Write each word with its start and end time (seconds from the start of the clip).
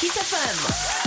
Kiss 0.00 0.16
FM. 0.16 1.03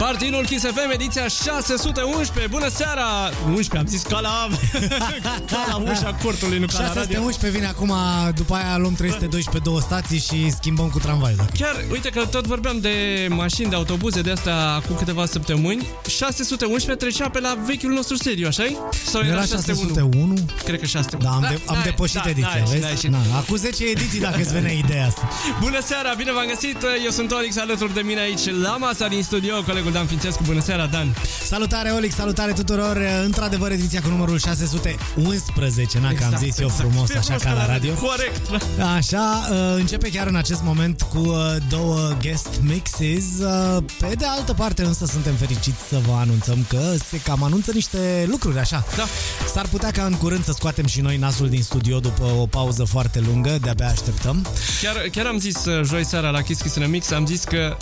Partinul 0.00 0.44
Kiss 0.44 0.64
FM, 0.64 0.90
ediția 0.92 1.28
611. 1.28 2.46
Bună 2.50 2.68
seara! 2.68 3.30
11, 3.46 3.76
am 3.78 3.86
zis 3.86 4.02
ca 4.02 4.20
la, 4.20 4.48
ca 5.52 5.64
la 5.68 5.76
ușa 5.76 6.16
cortului, 6.22 6.58
nu 6.58 6.66
ca 6.66 6.78
la 6.78 6.86
radio. 6.86 7.02
611 7.02 7.58
vine 7.58 7.66
acum, 7.66 7.94
după 8.34 8.54
aia 8.54 8.76
luăm 8.76 8.94
312 8.94 9.64
două 9.64 9.80
stații 9.80 10.18
și 10.18 10.50
schimbăm 10.50 10.88
cu 10.88 10.98
tramvaiul. 10.98 11.44
Chiar, 11.58 11.84
uite 11.90 12.08
că 12.08 12.26
tot 12.26 12.46
vorbeam 12.46 12.78
de 12.80 13.26
mașini, 13.30 13.68
de 13.68 13.74
autobuze, 13.74 14.20
de 14.20 14.30
asta 14.30 14.80
acum 14.82 14.96
câteva 14.96 15.26
săptămâni. 15.26 15.86
611 16.08 17.04
trecea 17.04 17.28
pe 17.28 17.40
la 17.40 17.58
vechiul 17.66 17.92
nostru 17.92 18.16
seriu, 18.16 18.46
așa 18.46 18.64
Sau 19.04 19.22
Era 19.22 19.44
601? 19.44 20.34
Cred 20.64 20.80
că 20.80 20.86
601. 20.86 21.30
Da, 21.30 21.46
am, 21.46 21.54
de, 21.54 21.60
am 21.66 21.80
depășit 21.84 22.24
ediția, 22.24 22.62
da, 22.64 22.70
vezi? 22.70 23.08
Da, 23.08 23.18
Na, 23.30 23.38
acum 23.38 23.56
10 23.56 23.84
ediții 23.84 24.20
dacă 24.20 24.40
îți 24.40 24.52
venea 24.52 24.72
ideea 24.72 25.06
asta. 25.06 25.28
Bună 25.60 25.80
seara, 25.82 26.14
bine 26.16 26.32
v-am 26.32 26.46
găsit! 26.46 26.76
Eu 27.04 27.10
sunt 27.10 27.32
Olix 27.32 27.56
alături 27.56 27.94
de 27.94 28.00
mine 28.00 28.20
aici 28.20 28.50
la 28.62 28.76
masa 28.76 29.08
din 29.08 29.22
studio, 29.22 29.62
colegul 29.62 29.89
Dan 29.92 30.06
Fințescu. 30.06 30.42
Bună 30.42 30.60
seara, 30.60 30.86
Dan! 30.86 31.14
Salutare, 31.44 31.90
Olix, 31.90 32.14
salutare 32.14 32.52
tuturor! 32.52 32.98
Într-adevăr, 33.24 33.70
ediția 33.70 34.00
cu 34.00 34.08
numărul 34.08 34.38
611, 34.38 35.98
na, 35.98 36.12
că 36.12 36.24
am 36.24 36.36
zis 36.38 36.58
eu 36.58 36.66
exact. 36.66 36.88
frumos 36.88 37.08
Fie 37.08 37.18
așa 37.18 37.34
ca 37.34 37.52
la 37.52 37.66
radio. 37.66 37.92
Corect! 37.92 38.50
da. 38.76 38.92
Așa, 38.92 39.48
uh, 39.50 39.56
începe 39.76 40.08
chiar 40.10 40.26
în 40.26 40.36
acest 40.36 40.62
moment 40.62 41.02
cu 41.02 41.18
uh, 41.18 41.56
două 41.68 42.16
guest 42.22 42.48
mixes. 42.62 43.24
Uh, 43.40 43.82
Pe 43.98 44.14
de 44.18 44.24
altă 44.24 44.52
parte 44.52 44.82
însă 44.84 45.06
suntem 45.06 45.34
fericiți 45.34 45.82
să 45.88 46.00
vă 46.06 46.12
anunțăm 46.12 46.64
că 46.68 46.94
se 47.08 47.20
cam 47.20 47.42
anunță 47.42 47.70
niște 47.74 48.26
lucruri 48.30 48.58
așa. 48.58 48.84
Da. 48.96 49.04
S-ar 49.52 49.66
putea 49.66 49.90
ca 49.90 50.04
în 50.04 50.12
curând 50.14 50.44
să 50.44 50.52
scoatem 50.52 50.86
și 50.86 51.00
noi 51.00 51.16
nasul 51.16 51.48
din 51.48 51.62
studio 51.62 51.98
după 52.00 52.24
o 52.24 52.46
pauză 52.46 52.84
foarte 52.84 53.20
lungă, 53.26 53.58
de-abia 53.62 53.88
așteptăm. 53.88 54.46
Chiar, 54.82 54.94
chiar 55.12 55.26
am 55.26 55.38
zis 55.38 55.64
uh, 55.64 55.84
joi 55.84 56.04
seara 56.04 56.30
la 56.30 56.42
Kiss 56.42 56.60
Kiss 56.60 56.74
in 56.74 56.82
a 56.82 56.86
Mix, 56.86 57.10
am 57.10 57.26
zis 57.26 57.44
că 57.44 57.76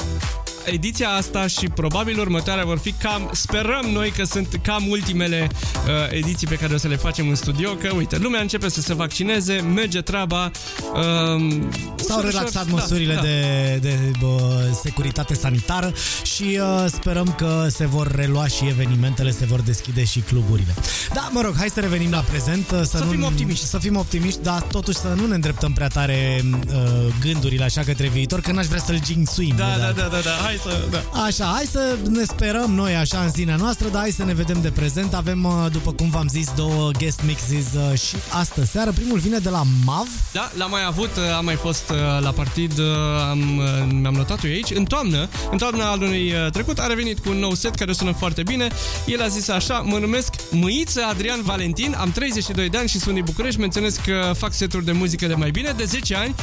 ediția 0.72 1.08
asta 1.08 1.46
și 1.46 1.68
probabil 1.68 2.18
următoarea 2.18 2.64
vor 2.64 2.78
fi 2.78 2.92
cam, 2.92 3.30
sperăm 3.32 3.86
noi 3.92 4.10
că 4.10 4.24
sunt 4.24 4.60
cam 4.62 4.88
ultimele 4.88 5.48
uh, 5.50 5.90
ediții 6.10 6.46
pe 6.46 6.54
care 6.54 6.74
o 6.74 6.76
să 6.76 6.88
le 6.88 6.96
facem 6.96 7.28
în 7.28 7.34
studio, 7.34 7.70
că 7.70 7.92
uite, 7.96 8.18
lumea 8.18 8.40
începe 8.40 8.68
să 8.68 8.80
se 8.80 8.94
vaccineze, 8.94 9.54
merge 9.74 10.00
treaba. 10.00 10.50
Uh, 10.94 11.56
S-au 11.96 12.20
relaxat 12.20 12.68
măsurile 12.70 13.14
da, 13.14 13.20
de, 13.20 13.78
de 13.80 13.98
bă, 14.20 14.64
securitate 14.82 15.34
sanitară 15.34 15.92
și 16.22 16.42
uh, 16.60 16.84
sperăm 16.86 17.34
că 17.36 17.66
se 17.70 17.86
vor 17.86 18.14
relua 18.14 18.46
și 18.46 18.66
evenimentele, 18.68 19.30
se 19.30 19.44
vor 19.44 19.60
deschide 19.60 20.04
și 20.04 20.20
cluburile. 20.20 20.74
Da, 21.14 21.28
mă 21.32 21.40
rog, 21.40 21.54
hai 21.56 21.68
să 21.68 21.80
revenim 21.80 22.10
la 22.10 22.18
prezent. 22.20 22.70
uh, 22.70 22.78
Să, 22.78 22.96
Să 22.96 23.04
nu, 23.04 23.10
fim 23.10 23.24
optimiști. 23.24 23.64
Să 23.64 23.78
fim 23.78 23.96
optimiști, 23.96 24.42
dar 24.42 24.62
totuși 24.62 24.98
să 24.98 25.08
nu 25.16 25.26
ne 25.26 25.34
îndreptăm 25.34 25.72
prea 25.72 25.88
tare 25.88 26.44
uh, 26.44 26.74
gândurile 27.20 27.64
așa 27.64 27.82
către 27.82 28.08
viitor, 28.08 28.40
că 28.40 28.52
n-aș 28.52 28.66
vrea 28.66 28.80
să-l 28.80 29.00
jinxuim. 29.04 29.54
Da, 29.56 29.64
de 29.64 29.80
da, 29.80 29.86
dată. 29.86 30.00
da, 30.00 30.08
da, 30.16 30.20
da, 30.22 30.30
hai 30.30 30.57
să... 30.62 30.84
Da. 30.90 31.22
Așa, 31.22 31.44
hai 31.44 31.64
să 31.70 31.96
ne 32.08 32.24
sperăm 32.24 32.70
noi 32.74 32.94
așa 32.94 33.20
în 33.20 33.30
sinea 33.30 33.56
noastră, 33.56 33.88
dar 33.88 34.00
hai 34.00 34.10
să 34.10 34.24
ne 34.24 34.34
vedem 34.34 34.60
de 34.60 34.70
prezent. 34.70 35.14
Avem, 35.14 35.44
uh, 35.44 35.66
după 35.72 35.92
cum 35.92 36.10
v-am 36.10 36.28
zis, 36.28 36.52
două 36.56 36.90
guest 36.98 37.20
mixes 37.26 37.66
uh, 37.74 37.98
și 37.98 38.16
astă 38.30 38.64
seară. 38.64 38.90
Primul 38.92 39.18
vine 39.18 39.38
de 39.38 39.48
la 39.48 39.62
MAV. 39.84 40.08
Da, 40.32 40.50
l-am 40.56 40.70
mai 40.70 40.84
avut, 40.86 41.10
am 41.36 41.44
mai 41.44 41.54
fost 41.54 41.90
uh, 41.90 41.96
la 42.20 42.30
partid, 42.30 42.78
uh, 42.78 42.84
am, 43.30 43.56
uh, 43.56 43.64
mi-am 44.00 44.14
notat 44.14 44.44
eu 44.44 44.50
aici. 44.50 44.70
În 44.70 44.84
toamnă, 44.84 45.28
în 45.50 45.58
toamna 45.58 45.90
anului 45.90 46.32
uh, 46.32 46.50
trecut, 46.52 46.78
a 46.78 46.86
revenit 46.86 47.18
cu 47.18 47.28
un 47.30 47.38
nou 47.38 47.54
set 47.54 47.74
care 47.74 47.92
sună 47.92 48.12
foarte 48.12 48.42
bine. 48.42 48.68
El 49.06 49.22
a 49.22 49.26
zis 49.28 49.48
așa, 49.48 49.78
mă 49.78 49.98
numesc 49.98 50.34
Mâiță 50.50 51.00
Adrian 51.10 51.42
Valentin, 51.42 51.96
am 51.98 52.10
32 52.10 52.68
de 52.68 52.78
ani 52.78 52.88
și 52.88 52.98
sunt 52.98 53.14
din 53.14 53.24
București. 53.24 53.60
Menționez 53.60 53.96
că 53.96 54.32
fac 54.36 54.52
seturi 54.52 54.84
de 54.84 54.92
muzică 54.92 55.26
de 55.26 55.34
mai 55.34 55.50
bine 55.50 55.72
de 55.76 55.84
10 55.84 56.14
ani 56.14 56.34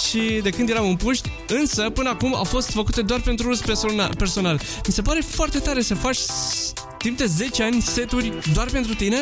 și 0.00 0.40
de 0.42 0.50
când 0.50 0.68
eram 0.68 0.88
în 0.88 0.96
puști, 0.96 1.30
însă 1.48 1.90
până 1.90 2.08
acum 2.08 2.34
au 2.34 2.44
fost 2.44 2.70
făcute 2.70 3.02
doar 3.02 3.20
pentru 3.20 3.41
uz 3.46 3.60
personal. 3.60 4.14
personal. 4.18 4.60
Mi 4.86 4.92
se 4.92 5.02
pare 5.02 5.20
foarte 5.28 5.58
tare 5.58 5.82
să 5.82 5.94
faci 5.94 6.16
s- 6.16 6.72
timp 6.98 7.18
de 7.18 7.24
10 7.26 7.62
ani 7.62 7.80
seturi 7.80 8.32
doar 8.52 8.68
pentru 8.68 8.94
tine? 8.94 9.16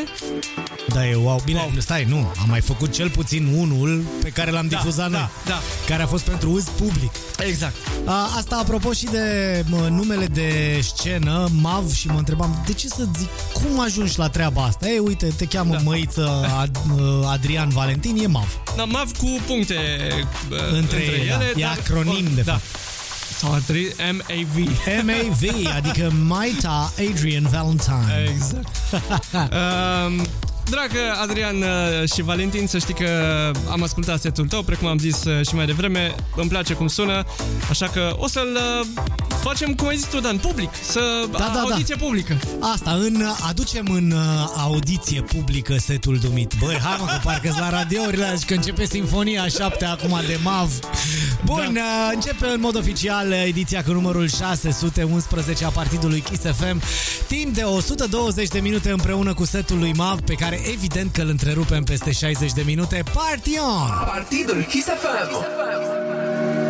Da, 0.88 1.06
e 1.08 1.14
wow. 1.14 1.40
Bine, 1.44 1.58
wow. 1.58 1.70
stai, 1.78 2.04
nu. 2.04 2.16
Am 2.16 2.46
mai 2.48 2.60
făcut 2.60 2.92
cel 2.92 3.10
puțin 3.10 3.52
unul 3.56 4.04
pe 4.22 4.28
care 4.28 4.50
l-am 4.50 4.68
Da, 4.68 4.76
difuzat 4.76 5.10
da, 5.10 5.18
noi. 5.18 5.28
da. 5.46 5.60
Care 5.88 6.02
a 6.02 6.06
fost 6.06 6.24
pentru 6.24 6.50
uz 6.50 6.64
public. 6.64 7.10
Exact. 7.38 7.74
A, 8.04 8.30
asta 8.36 8.56
apropo 8.56 8.92
și 8.92 9.04
de 9.04 9.24
mă, 9.68 9.86
numele 9.90 10.26
de 10.26 10.80
scenă, 10.82 11.48
MAV, 11.60 11.92
și 11.92 12.06
mă 12.08 12.18
întrebam 12.18 12.62
de 12.66 12.72
ce 12.72 12.88
să 12.88 13.04
zic, 13.18 13.28
cum 13.52 13.80
ajungi 13.80 14.18
la 14.18 14.28
treaba 14.28 14.62
asta? 14.64 14.88
Ei, 14.88 14.98
uite, 14.98 15.26
te 15.36 15.44
cheamă 15.44 15.70
Da. 15.70 15.76
da. 15.76 15.82
măiță 15.82 16.50
Ad, 16.60 16.76
uh, 16.98 17.00
Adrian 17.26 17.68
Valentin, 17.68 18.16
e 18.22 18.26
MAV. 18.26 18.60
Da, 18.76 18.84
MAV 18.84 19.16
cu 19.16 19.38
puncte 19.46 19.74
uh, 20.50 20.58
Între 20.58 20.78
între, 20.78 20.96
ele, 21.02 21.16
ele. 21.16 21.52
da. 21.54 21.60
E 21.60 21.62
dar- 21.62 21.78
acronim, 21.80 22.26
de 22.34 22.40
da. 22.40 22.52
fapt. 22.52 22.64
Sau 22.64 22.89
ar 23.46 23.60
trebui 23.60 23.92
MAV. 24.12 24.56
M-A-V, 25.04 25.72
adică 25.76 26.12
Maita 26.26 26.92
Adrian 27.10 27.42
Valentine. 27.42 28.30
Exact. 28.34 28.76
um, 29.52 30.26
Dragă 30.70 31.00
Adrian 31.22 31.56
uh, 31.56 32.10
și 32.12 32.22
Valentin, 32.22 32.66
să 32.66 32.78
știi 32.78 32.94
că 32.94 33.08
am 33.70 33.82
ascultat 33.82 34.20
setul 34.20 34.46
tău, 34.46 34.62
precum 34.62 34.88
am 34.88 34.98
zis 34.98 35.24
uh, 35.24 35.46
și 35.46 35.54
mai 35.54 35.66
devreme, 35.66 36.14
îmi 36.36 36.48
place 36.48 36.74
cum 36.74 36.86
sună, 36.86 37.24
așa 37.70 37.86
că 37.86 38.14
o 38.16 38.28
să-l 38.28 38.58
uh, 38.80 38.86
facem, 39.42 39.74
cum 39.74 39.88
ai 39.88 39.96
zis 39.96 40.06
tu, 40.06 40.20
Dan, 40.20 40.38
public, 40.38 40.70
să 40.82 41.00
Da, 41.30 41.38
da, 41.38 41.50
da. 41.54 41.60
audiție 41.60 41.96
publică. 41.96 42.38
Asta, 42.72 42.90
în, 42.90 43.24
aducem 43.48 43.86
în 43.90 44.10
uh, 44.10 44.20
audiție 44.56 45.20
publică 45.20 45.76
setul 45.78 46.18
dumit. 46.18 46.52
Băi, 46.58 46.78
hai 46.82 46.96
mă, 47.00 47.06
că 47.06 47.20
parcă 47.22 47.54
la 47.58 47.70
radiourile 47.70 48.24
alea 48.24 48.36
și 48.38 48.44
că 48.44 48.54
începe 48.54 48.84
Sinfonia 48.84 49.48
7 49.48 49.84
acum 49.84 50.20
de 50.26 50.38
MAV. 50.42 50.78
Bun, 51.44 51.70
da. 51.74 52.10
începe 52.14 52.46
în 52.46 52.60
mod 52.60 52.76
oficial 52.76 53.32
ediția 53.32 53.82
cu 53.82 53.92
numărul 53.92 54.28
611 54.28 55.64
a 55.64 55.68
partidului 55.68 56.20
Kiss 56.20 56.42
FM. 56.42 56.82
Timp 57.26 57.54
de 57.54 57.62
120 57.62 58.48
de 58.48 58.58
minute 58.58 58.90
împreună 58.90 59.34
cu 59.34 59.44
setul 59.44 59.78
lui 59.78 59.92
MAV, 59.96 60.20
pe 60.20 60.34
care 60.34 60.59
evident 60.72 61.12
că 61.12 61.20
îl 61.20 61.28
întrerupem 61.28 61.82
peste 61.84 62.12
60 62.12 62.52
de 62.52 62.62
minute. 62.66 63.02
Party 63.14 63.58
on! 63.58 64.06
Partidul 64.06 64.62
Kiss 64.62 64.86
FM. 64.86 65.34
All 65.34 66.69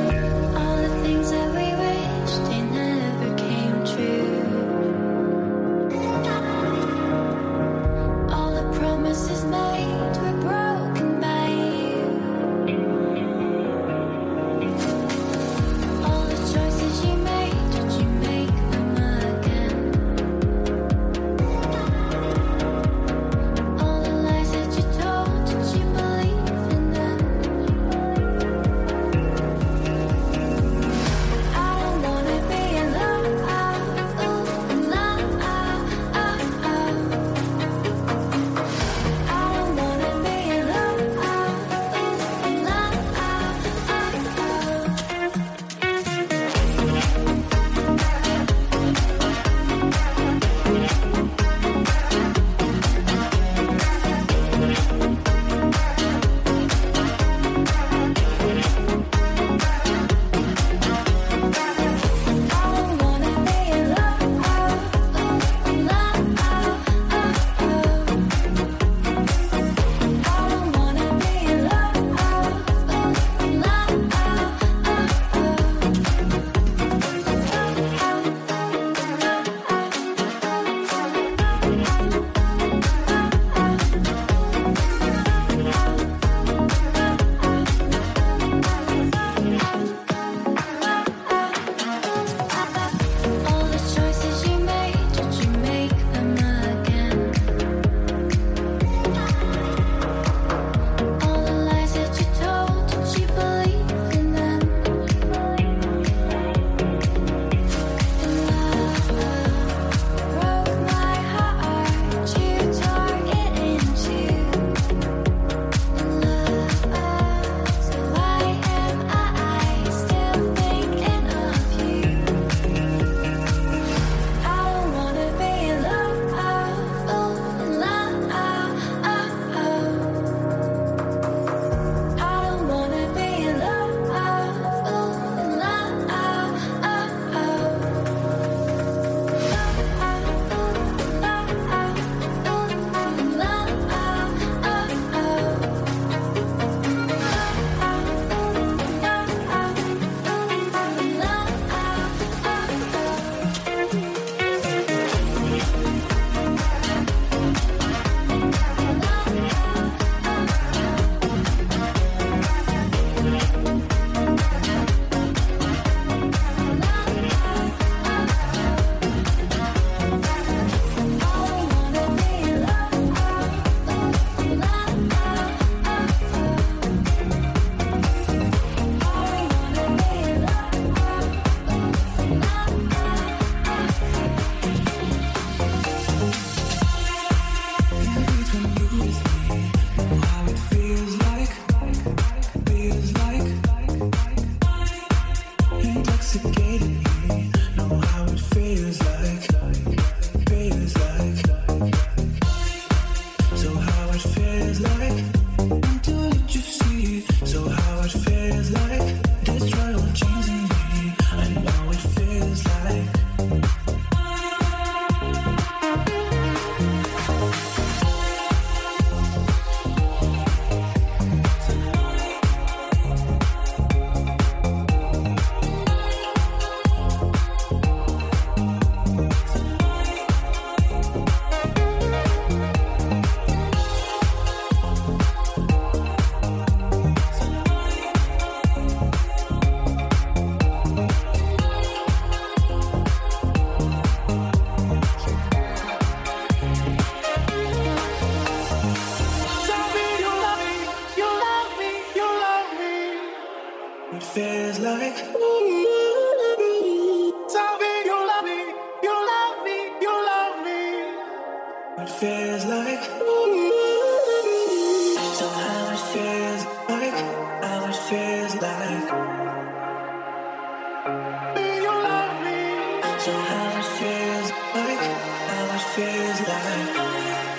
feels 275.95 276.41
like. 276.49 276.97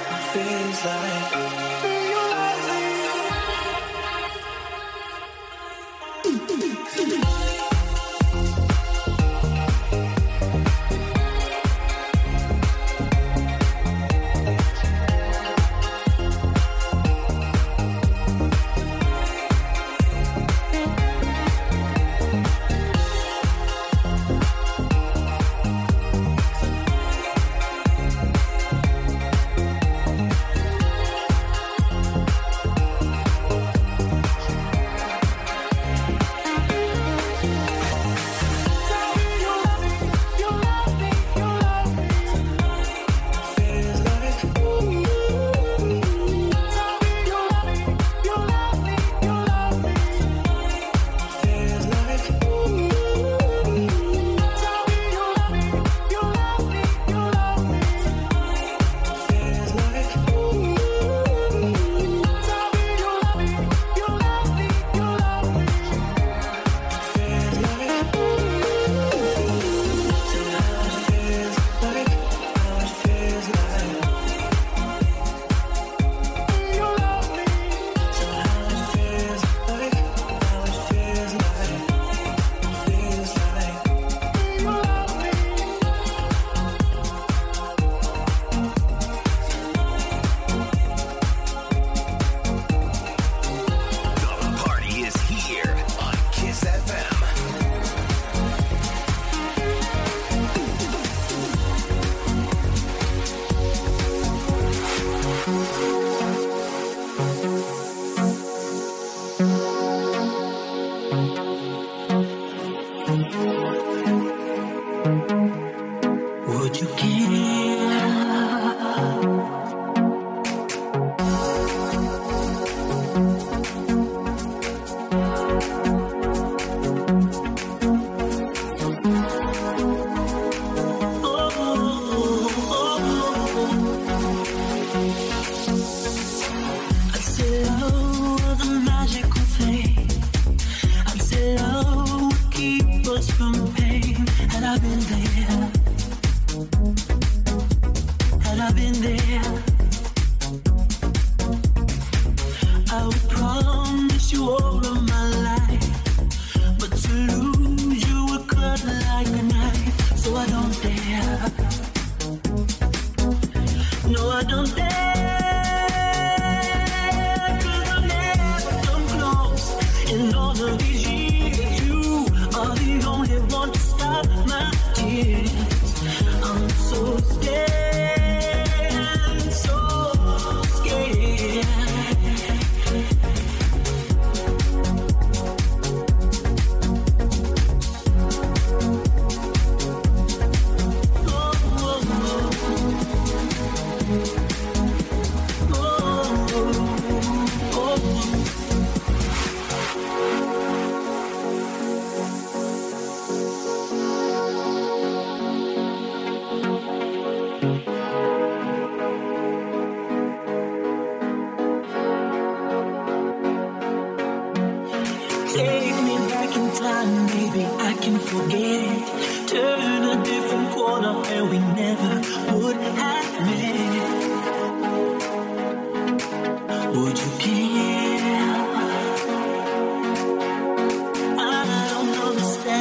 It 0.10 0.24
feels 0.34 0.86
like. 0.86 1.91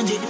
find 0.00 0.10
it. 0.12 0.29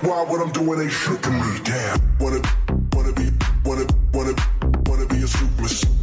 Why 0.00 0.22
what 0.22 0.40
I'm 0.40 0.52
doing 0.52 0.80
ain't 0.80 0.92
to 1.22 1.30
me, 1.30 1.58
damn. 1.64 1.98
Wanna, 2.20 2.40
wanna 2.92 3.12
be, 3.14 3.30
wanna, 3.64 3.86
wanna, 4.14 4.34
wanna 4.86 5.06
be 5.06 5.16
a 5.16 5.26
super, 5.26 5.97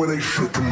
Quando 0.00 0.14
I 0.14 0.18
should. 0.18 0.69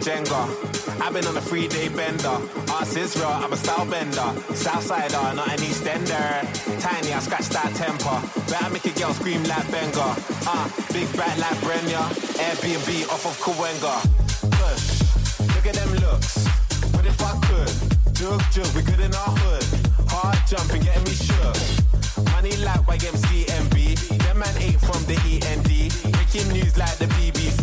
Jenga. 0.00 0.48
I've 1.00 1.12
been 1.12 1.26
on 1.26 1.36
a 1.36 1.40
three 1.40 1.68
day 1.68 1.88
bender. 1.88 2.36
Ass 2.72 2.96
is 2.96 3.16
real, 3.16 3.28
I'm 3.28 3.52
a 3.52 3.56
style 3.56 3.84
bender. 3.84 4.28
Southsider, 4.56 5.36
not 5.36 5.48
an 5.48 5.58
Eastender. 5.58 6.40
Tiny, 6.80 7.12
I 7.12 7.18
scratch 7.20 7.48
that 7.50 7.70
temper. 7.76 8.16
Better 8.50 8.70
make 8.70 8.84
a 8.86 8.98
girl 8.98 9.12
scream 9.12 9.44
like 9.44 9.70
Benga. 9.70 10.16
Ah, 10.48 10.64
big 10.92 11.06
back 11.16 11.36
like 11.36 11.58
Brenya. 11.60 12.00
Airbnb 12.40 13.12
off 13.12 13.26
of 13.26 13.36
Kawenga. 13.44 13.94
Push, 14.56 15.54
look 15.54 15.66
at 15.66 15.74
them 15.74 15.92
looks. 16.00 16.46
What 16.94 17.04
if 17.04 17.20
I 17.20 17.32
could? 17.46 18.14
Jug, 18.16 18.40
jug, 18.52 18.74
we 18.74 18.82
good 18.82 19.00
in 19.00 19.14
our 19.14 19.32
hood. 19.36 19.64
Hard 20.08 20.38
jumping, 20.48 20.82
getting 20.82 21.04
me 21.04 21.12
shook. 21.12 21.56
Money 22.32 22.56
like 22.64 22.80
YMCMB. 22.88 24.18
Them 24.24 24.38
man 24.38 24.56
ain't 24.62 24.80
from 24.80 25.04
the 25.04 25.16
END. 25.28 25.68
Making 26.16 26.48
news 26.52 26.76
like 26.78 26.96
the 26.96 27.06
BBC. 27.16 27.59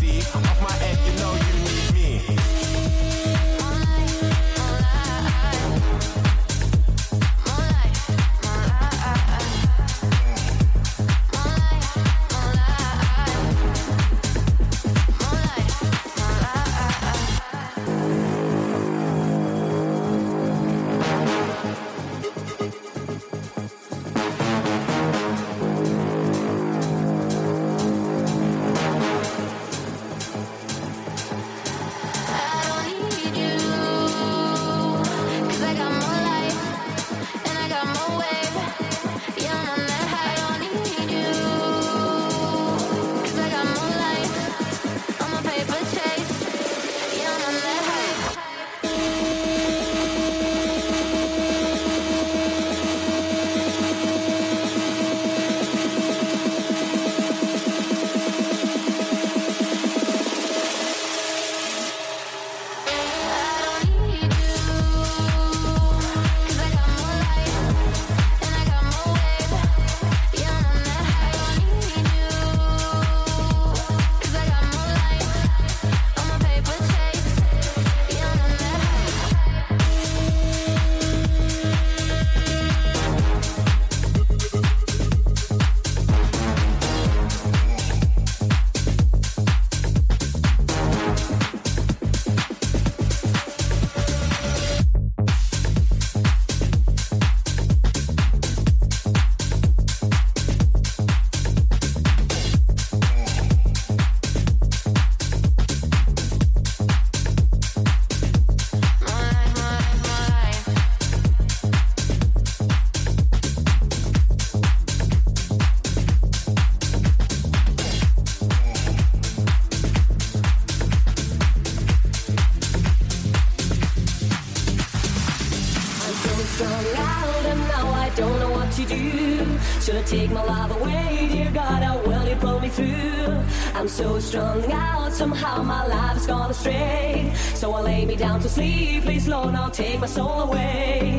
Sleep. 138.58 139.04
Please, 139.04 139.28
Lord, 139.28 139.54
now 139.54 139.70
take 139.70 140.00
my 140.00 140.08
soul 140.08 140.42
away. 140.42 141.17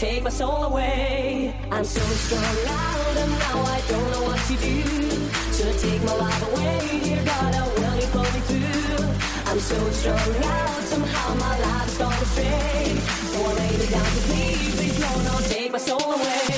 Take 0.00 0.22
my 0.22 0.30
soul 0.30 0.64
away. 0.64 1.54
I'm 1.70 1.84
so 1.84 2.00
strung 2.00 2.56
out 2.68 3.16
and 3.18 3.30
now 3.32 3.60
I 3.76 3.82
don't 3.86 4.10
know 4.12 4.22
what 4.22 4.40
to 4.48 4.56
do. 4.56 4.80
Should 5.52 5.68
I 5.68 5.76
take 5.76 6.02
my 6.04 6.14
life 6.14 6.42
away, 6.50 7.00
dear 7.04 7.22
God? 7.22 7.54
How 7.54 7.68
will 7.68 8.00
you 8.00 8.08
pull 8.14 8.22
me 8.22 8.40
through? 8.48 9.04
I'm 9.50 9.60
so 9.60 9.78
strung 9.90 10.36
out, 10.42 10.82
somehow 10.84 11.34
my 11.34 11.54
life's 11.60 11.98
gone 11.98 12.14
astray. 12.14 12.96
So 13.32 13.44
I 13.44 13.52
lay 13.60 13.76
me 13.76 13.86
down 13.90 14.10
to 14.16 14.20
sleep, 14.26 14.72
please 14.78 15.00
Lord, 15.04 15.24
now 15.24 15.38
take 15.40 15.70
my 15.70 15.78
soul 15.78 16.12
away. 16.14 16.49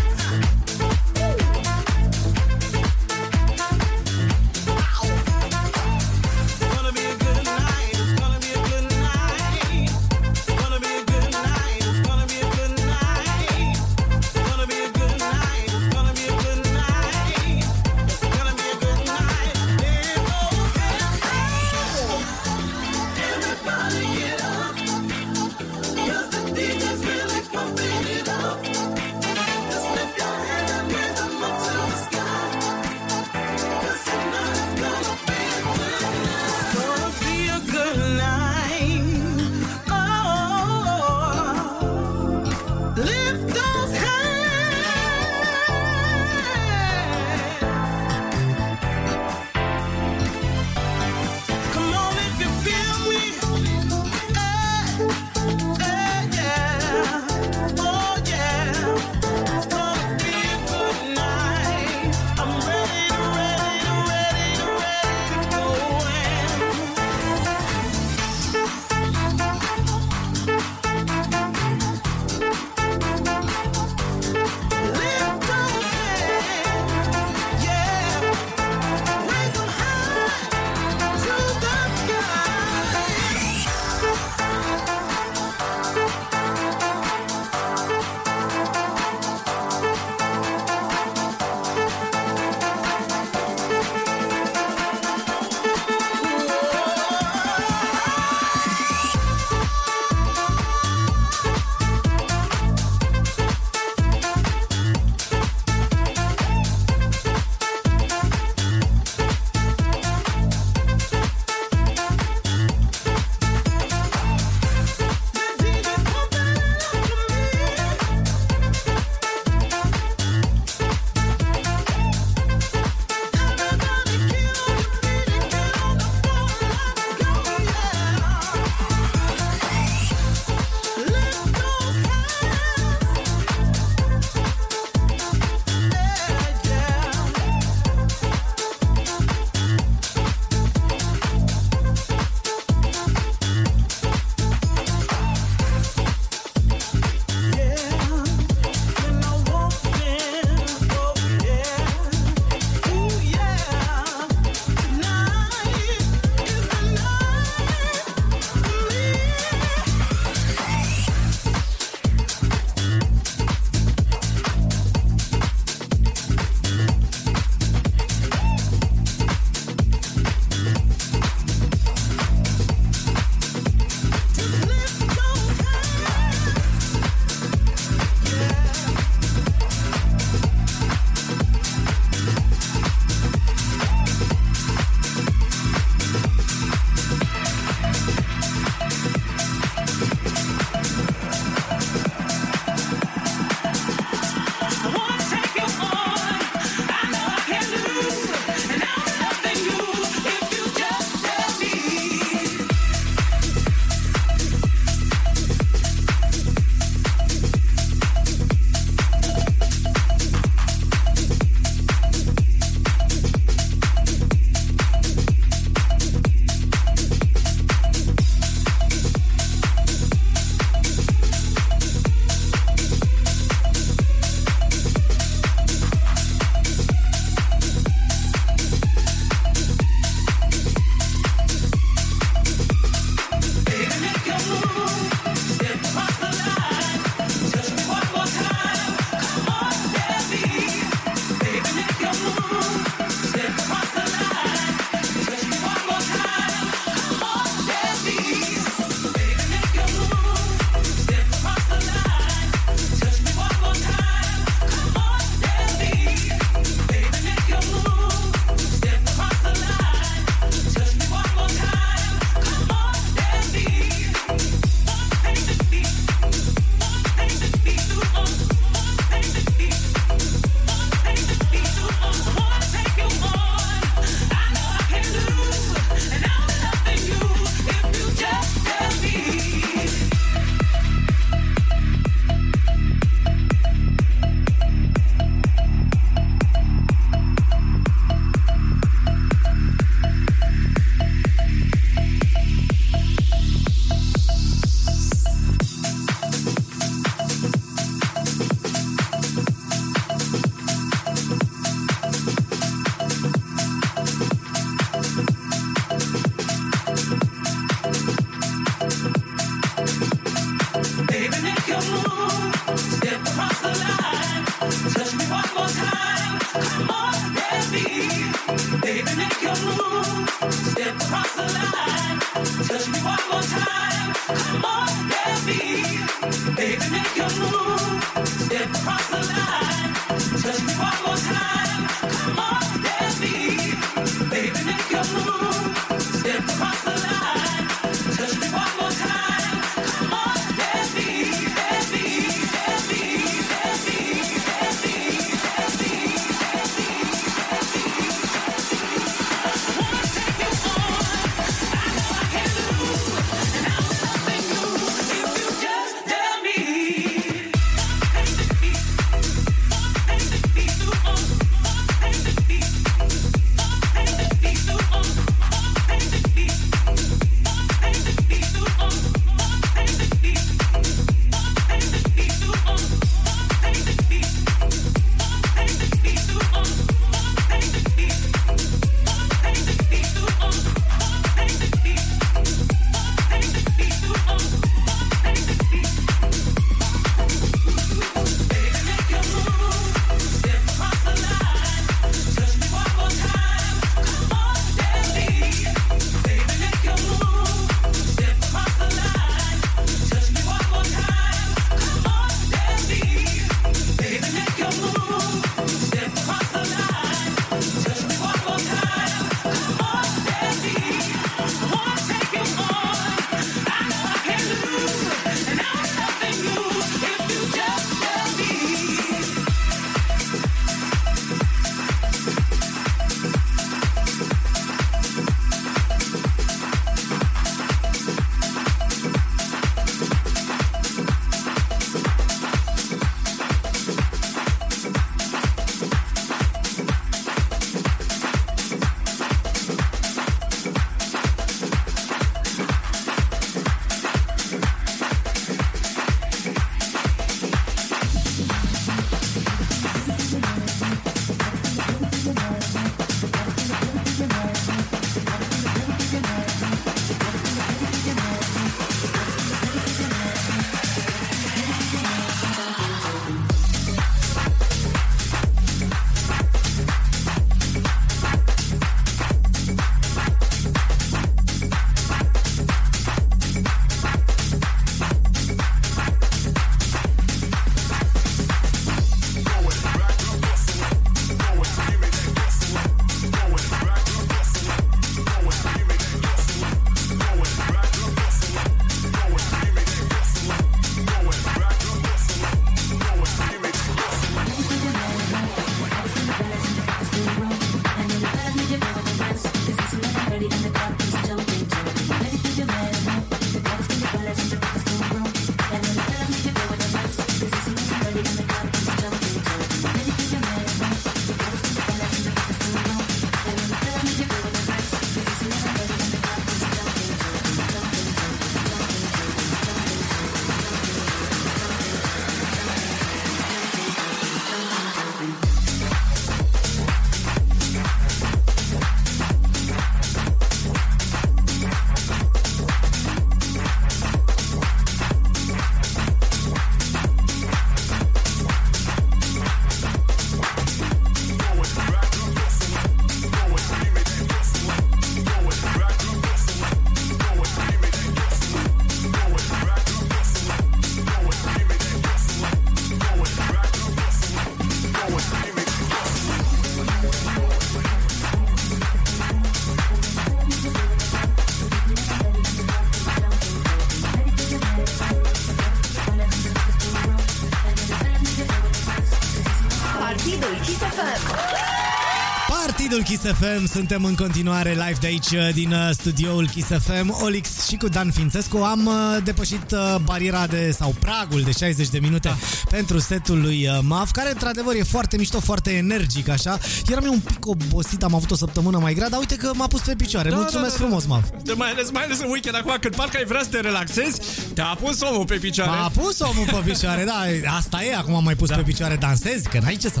Kiss 573.11 573.23
FM, 573.23 573.65
suntem 573.65 574.03
în 574.03 574.15
continuare 574.15 574.69
live 574.69 574.97
de 574.99 575.07
aici 575.07 575.53
din 575.53 575.71
uh, 575.71 575.89
studioul 575.91 576.49
Kiss 576.49 576.67
FM. 576.67 577.23
Olix 577.23 577.67
și 577.67 577.75
cu 577.75 577.87
Dan 577.87 578.11
Fințescu 578.11 578.57
am 578.57 578.85
uh, 578.85 579.23
depășit 579.23 579.71
uh, 579.71 579.95
bariera 580.03 580.47
de 580.47 580.71
sau 580.71 580.95
pragul 580.99 581.41
de 581.41 581.51
60 581.51 581.89
de 581.89 581.99
minute 581.99 582.27
da. 582.27 582.35
pentru 582.69 582.99
setul 582.99 583.41
lui 583.41 583.67
uh, 583.67 583.79
Maf, 583.81 584.11
care 584.11 584.29
într-adevăr 584.29 584.75
e 584.75 584.83
foarte 584.83 585.17
mișto, 585.17 585.39
foarte 585.39 585.71
energic 585.71 586.29
așa. 586.29 586.57
Eram 586.87 587.03
eu 587.05 587.11
un 587.11 587.19
pic 587.19 587.47
obosit, 587.47 588.03
am 588.03 588.15
avut 588.15 588.31
o 588.31 588.35
săptămână 588.35 588.77
mai 588.77 588.93
grea, 588.93 589.09
dar 589.09 589.19
uite 589.19 589.35
că 589.35 589.51
m-a 589.53 589.67
pus 589.67 589.81
pe 589.81 589.95
picioare. 589.95 590.29
Da, 590.29 590.35
Mulțumesc 590.35 590.71
da, 590.71 590.77
da, 590.77 590.83
frumos, 590.83 591.05
da. 591.05 591.13
Maf. 591.13 591.23
De 591.43 591.53
mai 591.53 591.69
ales, 591.69 591.91
mai 591.91 592.03
ales 592.03 592.19
în 592.19 592.29
weekend 592.29 592.55
acum, 592.55 592.75
când 592.79 592.95
parcă 592.95 593.17
ai 593.17 593.25
vrea 593.25 593.41
să 593.43 593.49
te 593.49 593.59
relaxezi, 593.59 594.21
te-a 594.53 594.77
pus 594.81 595.01
omul 595.01 595.25
pe 595.25 595.35
picioare. 595.35 595.71
M-a 595.71 595.91
pus 596.01 596.19
omul 596.19 596.45
pe 596.45 596.61
picioare, 596.71 597.03
da, 597.03 597.53
asta 597.55 597.83
e, 597.83 597.95
acum 597.95 598.15
am 598.15 598.23
mai 598.23 598.35
pus 598.35 598.49
da. 598.49 598.55
pe 598.55 598.61
picioare, 598.61 598.95
dansezi, 598.95 599.49
că 599.49 599.59
n-ai 599.63 599.75
ce 599.75 599.89
să 599.89 599.99
faci. 599.99 600.00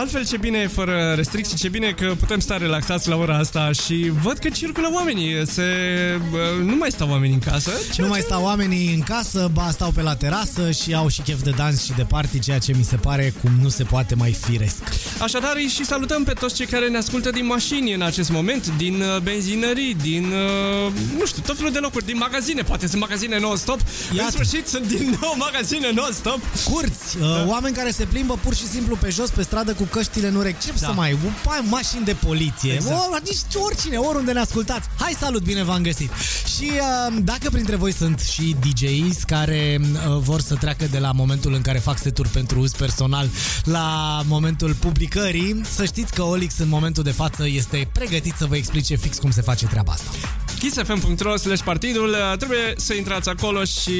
Altfel, 0.00 0.26
ce 0.26 0.36
bine 0.36 0.58
e 0.58 0.66
fără 0.66 1.12
restricții, 1.16 1.56
ce 1.56 1.68
bine 1.68 1.90
că 1.90 2.04
putem 2.04 2.16
putem 2.20 2.38
sta 2.40 2.56
relaxați 2.56 3.08
la 3.08 3.16
ora 3.16 3.36
asta 3.36 3.72
și 3.72 4.12
văd 4.22 4.38
că 4.38 4.48
circulă 4.48 4.90
oamenii. 4.94 5.46
Se, 5.46 5.62
uh, 6.32 6.64
nu 6.64 6.76
mai 6.76 6.90
stau 6.90 7.08
oamenii 7.10 7.34
în 7.34 7.40
casă. 7.40 7.70
ceea 7.92 8.06
Nu 8.06 8.08
mai 8.08 8.18
ce- 8.20 8.24
stau 8.24 8.42
oamenii 8.42 8.94
în 8.94 9.00
casă, 9.00 9.50
ba 9.52 9.68
stau 9.70 9.90
pe 9.90 10.02
la 10.02 10.14
terasă 10.14 10.70
și 10.70 10.94
au 10.94 11.08
și 11.08 11.20
chef 11.20 11.42
de 11.42 11.50
dans 11.50 11.84
și 11.84 11.92
de 11.92 12.02
party, 12.02 12.38
ceea 12.38 12.58
ce 12.58 12.72
mi 12.76 12.84
se 12.84 12.96
pare 12.96 13.32
cum 13.42 13.50
nu 13.62 13.68
se 13.68 13.84
poate 13.84 14.14
mai 14.14 14.32
firesc. 14.32 14.82
Așadar, 15.20 15.52
îi 15.56 15.66
și 15.66 15.84
salutăm 15.84 16.24
pe 16.24 16.32
toți 16.32 16.54
cei 16.54 16.66
care 16.66 16.88
ne 16.88 16.96
ascultă 16.96 17.30
din 17.30 17.46
mașini 17.46 17.92
în 17.94 18.02
acest 18.02 18.30
moment, 18.30 18.72
din 18.76 19.00
uh, 19.00 19.20
benzinării, 19.22 19.94
din, 19.94 20.24
uh, 20.24 20.92
nu 21.18 21.26
știu, 21.26 21.42
tot 21.46 21.56
felul 21.56 21.72
de 21.72 21.78
locuri, 21.78 22.04
din 22.04 22.16
magazine, 22.16 22.62
poate 22.62 22.86
sunt 22.86 23.00
magazine 23.00 23.38
non-stop. 23.38 23.80
Iată. 24.12 24.24
În 24.24 24.30
sfârșit, 24.30 24.66
sunt 24.66 24.86
din 24.86 25.18
nou 25.20 25.34
magazine 25.38 25.92
non-stop. 25.92 26.40
Curți, 26.70 27.16
uh, 27.16 27.22
Da. 27.22 27.44
oameni 27.48 27.74
care 27.74 27.90
se 27.90 28.04
plimbă 28.04 28.38
pur 28.42 28.54
și 28.54 28.66
simplu 28.68 28.96
pe 28.96 29.10
jos 29.10 29.28
pe 29.30 29.42
stradă 29.42 29.72
cu 29.72 29.82
căștile 29.82 30.26
în 30.26 30.34
urechi. 30.34 30.64
Ce 30.64 30.70
Da. 30.80 30.86
să 30.86 30.92
mai... 30.92 31.18
Pai, 31.44 31.60
mașini 31.68 32.04
de 32.04 32.16
poliție. 32.26 32.72
Exact. 32.72 32.96
O, 33.12 33.16
nici 33.24 33.54
oricine, 33.54 33.96
oriunde 33.96 34.32
ne 34.32 34.40
ascultați. 34.40 34.88
Hai, 34.98 35.16
salut, 35.20 35.42
bine 35.42 35.62
v-am 35.64 35.82
găsit. 35.82 36.10
Și 36.56 36.70
uh, 36.70 37.16
dacă 37.22 37.50
printre 37.50 37.76
voi 37.76 37.92
sunt 37.92 38.20
și 38.20 38.56
DJs 38.60 39.22
care 39.22 39.80
uh, 39.80 40.16
vor 40.18 40.40
să 40.40 40.54
treacă 40.54 40.86
de 40.90 40.98
la 40.98 41.12
momentul 41.12 41.54
în 41.54 41.60
care 41.60 41.78
fac 41.78 41.98
seturi 41.98 42.28
pentru 42.28 42.60
uz 42.60 42.72
personal 42.72 43.28
la 43.64 44.20
momentul 44.26 44.74
publicării, 45.10 45.60
să 45.64 45.84
știți 45.84 46.14
că 46.14 46.22
Olix 46.22 46.58
în 46.58 46.68
momentul 46.68 47.02
de 47.02 47.10
față 47.10 47.46
este 47.46 47.88
pregătit 47.92 48.34
să 48.36 48.46
vă 48.46 48.56
explice 48.56 48.96
fix 48.96 49.18
cum 49.18 49.30
se 49.30 49.40
face 49.40 49.66
treaba 49.66 49.92
asta. 49.92 50.10
kissfm.ro 50.60 51.36
slash 51.36 51.62
partidul. 51.62 52.08
Uh, 52.08 52.36
Trebuie 52.36 52.72
să 52.76 52.94
intrați 52.94 53.28
acolo 53.28 53.64
și 53.64 53.92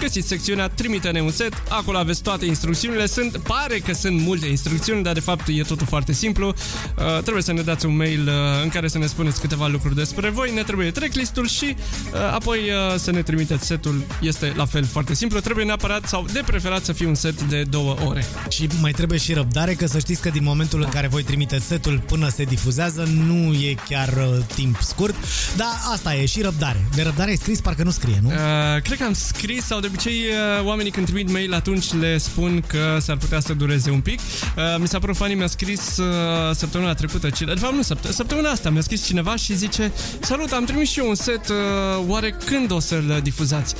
găsiți 0.00 0.28
secțiunea 0.28 0.68
Trimite-ne 0.68 1.20
un 1.20 1.30
set. 1.30 1.62
Acolo 1.68 1.98
aveți 1.98 2.22
toate 2.22 2.44
instrucțiunile. 2.44 3.06
Sunt, 3.06 3.36
Pare 3.36 3.78
că 3.78 3.92
sunt 3.94 4.20
multe 4.20 4.46
instrucțiuni 4.46 5.02
Dar 5.02 5.12
de 5.12 5.20
fapt 5.20 5.48
e 5.48 5.62
totul 5.62 5.86
foarte 5.86 6.12
simplu. 6.12 6.46
Uh, 6.46 7.22
Trebuie 7.22 7.42
să 7.42 7.52
ne 7.52 7.62
dați 7.62 7.86
un 7.86 7.96
mail 7.96 8.28
uh, 8.28 8.62
în 8.62 8.68
care 8.68 8.88
să 8.88 8.98
ne 8.98 9.06
spuneți 9.06 9.40
câteva 9.40 9.66
lucruri 9.66 9.94
despre 9.94 10.28
voi. 10.30 10.52
Ne 10.54 10.62
trebuie 10.62 10.90
tracklistul 10.90 11.48
și 11.48 11.76
uh, 12.12 12.18
apoi 12.34 12.58
uh, 12.58 12.98
să 12.98 13.10
ne 13.10 13.22
trimiteți 13.22 13.66
setul. 13.66 14.04
Este 14.20 14.52
la 14.56 14.64
fel 14.64 14.84
foarte 14.84 15.14
simplu. 15.14 15.40
Trebuie 15.40 15.64
neapărat 15.64 16.06
sau 16.06 16.26
de 16.32 16.42
preferat 16.46 16.84
să 16.84 16.92
fie 16.92 17.06
un 17.06 17.14
set 17.14 17.42
de 17.42 17.62
două 17.62 17.96
ore. 18.04 18.24
Și 18.48 18.68
mai 18.80 18.92
trebuie 18.92 19.18
și 19.18 19.32
răbdare, 19.32 19.74
că 19.74 19.86
să 19.86 19.98
știți 19.98 20.20
că 20.20 20.28
din 20.28 20.42
momentul 20.44 20.82
în 20.82 20.88
care 20.88 21.06
voi 21.06 21.22
trimiteți 21.22 21.66
setul 21.66 22.02
până 22.06 22.28
se 22.28 22.44
difuzează, 22.44 23.08
nu 23.26 23.52
e 23.52 23.74
chiar 23.88 24.08
uh, 24.08 24.44
timp 24.54 24.78
scurt, 24.80 25.14
dar 25.56 25.68
asta 25.92 25.97
e 26.14 26.26
și 26.26 26.42
răbdare. 26.42 26.86
De 26.94 27.02
răbdare 27.02 27.30
ai 27.30 27.36
scris, 27.36 27.60
parcă 27.60 27.82
nu 27.82 27.90
scrie, 27.90 28.18
nu? 28.22 28.28
Uh, 28.28 28.34
cred 28.82 28.98
că 28.98 29.04
am 29.04 29.12
scris 29.12 29.64
sau 29.64 29.80
de 29.80 29.86
obicei 29.86 30.12
uh, 30.58 30.64
oamenii 30.64 30.90
când 30.90 31.06
trimit 31.06 31.30
mail 31.30 31.54
atunci 31.54 31.92
le 31.92 32.18
spun 32.18 32.64
că 32.66 32.96
s-ar 33.00 33.16
putea 33.16 33.40
să 33.40 33.54
dureze 33.54 33.90
un 33.90 34.00
pic. 34.00 34.18
Uh, 34.18 34.62
mi 34.78 34.88
s-a 34.88 34.98
părut 34.98 35.16
funny, 35.16 35.34
mi-a 35.34 35.46
scris 35.46 35.96
uh, 35.96 36.06
săptămâna 36.54 36.94
trecută, 36.94 37.30
ci- 37.30 37.40
de 37.40 37.54
fapt 37.58 37.74
nu 37.74 37.82
săptămâna, 37.82 38.14
săptămâna 38.16 38.50
asta 38.50 38.70
mi-a 38.70 38.80
scris 38.80 39.06
cineva 39.06 39.36
și 39.36 39.56
zice 39.56 39.92
Salut, 40.20 40.52
am 40.52 40.64
trimis 40.64 40.90
și 40.90 40.98
eu 40.98 41.08
un 41.08 41.14
set, 41.14 41.48
uh, 41.48 41.56
oare 42.06 42.36
când 42.44 42.70
o 42.70 42.80
să-l 42.80 43.20
difuzați? 43.22 43.74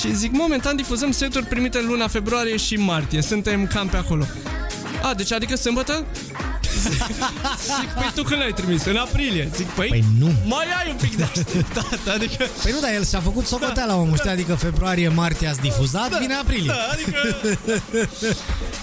Și 0.00 0.14
zic, 0.14 0.32
momentan 0.32 0.76
difuzăm 0.76 1.10
seturi 1.10 1.46
primite 1.46 1.78
în 1.78 1.86
luna 1.86 2.08
februarie 2.08 2.56
și 2.56 2.74
martie, 2.74 3.22
suntem 3.22 3.66
cam 3.66 3.88
pe 3.88 3.96
acolo. 3.96 4.26
A, 5.02 5.14
deci 5.14 5.32
adică 5.32 5.56
sâmbătă? 5.56 6.04
Zic, 7.80 7.88
păi 7.94 8.10
tu 8.14 8.22
când 8.22 8.40
l-ai 8.40 8.52
trimis? 8.52 8.84
În 8.84 8.96
aprilie. 8.96 9.48
Zic, 9.56 9.66
păi, 9.66 9.88
Păi 9.88 10.04
nu. 10.18 10.32
mai 10.46 10.64
ai 10.82 10.90
un 10.90 10.96
pic 11.00 11.16
de 11.16 11.22
așteptat, 11.22 11.98
adică... 12.14 12.44
Păi 12.62 12.72
nu, 12.72 12.80
dar 12.80 12.90
el 12.94 13.04
și-a 13.04 13.20
făcut 13.20 13.46
socoteala 13.46 13.96
omul 13.96 14.12
ăsta, 14.12 14.30
adică 14.30 14.54
februarie, 14.54 15.08
martie 15.08 15.48
ați 15.48 15.60
difuzat, 15.60 16.18
vine 16.18 16.34
aprilie. 16.34 16.66
Da, 16.72 16.88
adică... 16.92 17.48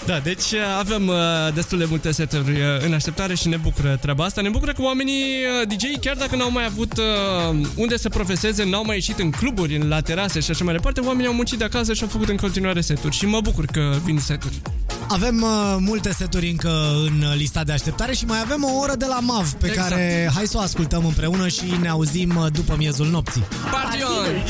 da, 0.05 0.19
deci 0.19 0.51
uh, 0.51 0.59
avem 0.79 1.07
uh, 1.07 1.15
destul 1.53 1.77
de 1.77 1.85
multe 1.89 2.11
seturi 2.11 2.51
uh, 2.51 2.85
în 2.85 2.93
așteptare 2.93 3.35
și 3.35 3.47
ne 3.47 3.57
bucură 3.57 3.97
treaba 4.01 4.23
asta. 4.23 4.41
Ne 4.41 4.49
bucură 4.49 4.71
că 4.71 4.81
oamenii 4.81 5.23
uh, 5.61 5.67
DJ, 5.67 5.83
chiar 6.01 6.15
dacă 6.15 6.35
n-au 6.35 6.51
mai 6.51 6.65
avut 6.65 6.97
uh, 6.97 7.59
unde 7.75 7.97
să 7.97 8.09
profeseze, 8.09 8.63
n-au 8.63 8.83
mai 8.85 8.95
ieșit 8.95 9.19
în 9.19 9.31
cluburi, 9.31 9.75
în 9.77 9.88
la 9.88 10.01
terase 10.01 10.39
și 10.39 10.51
așa 10.51 10.63
mai 10.63 10.73
departe, 10.73 10.99
oamenii 10.99 11.27
au 11.27 11.33
muncit 11.33 11.57
de 11.57 11.63
acasă 11.63 11.93
și 11.93 12.03
au 12.03 12.09
făcut 12.09 12.29
în 12.29 12.35
continuare 12.38 12.81
seturi 12.81 13.15
și 13.15 13.25
mă 13.25 13.41
bucur 13.41 13.65
că 13.65 13.95
vin 14.03 14.19
seturi. 14.19 14.61
Avem 15.07 15.41
uh, 15.41 15.75
multe 15.79 16.11
seturi 16.11 16.49
încă 16.49 16.69
în 17.05 17.21
uh, 17.21 17.35
lista 17.35 17.63
de 17.63 17.71
așteptare 17.71 18.13
și 18.13 18.25
mai 18.25 18.39
avem 18.43 18.63
o 18.63 18.77
oră 18.77 18.95
de 18.95 19.05
la 19.05 19.19
MAV 19.19 19.53
pe 19.53 19.67
Exact. 19.67 19.89
care 19.89 20.31
hai 20.35 20.45
să 20.45 20.57
o 20.57 20.61
ascultăm 20.61 21.05
împreună 21.05 21.47
și 21.47 21.63
ne 21.81 21.89
auzim 21.89 22.35
uh, 22.35 22.51
după 22.51 22.75
miezul 22.77 23.07
nopții. 23.07 23.43
Party 23.71 24.03
on! 24.03 24.43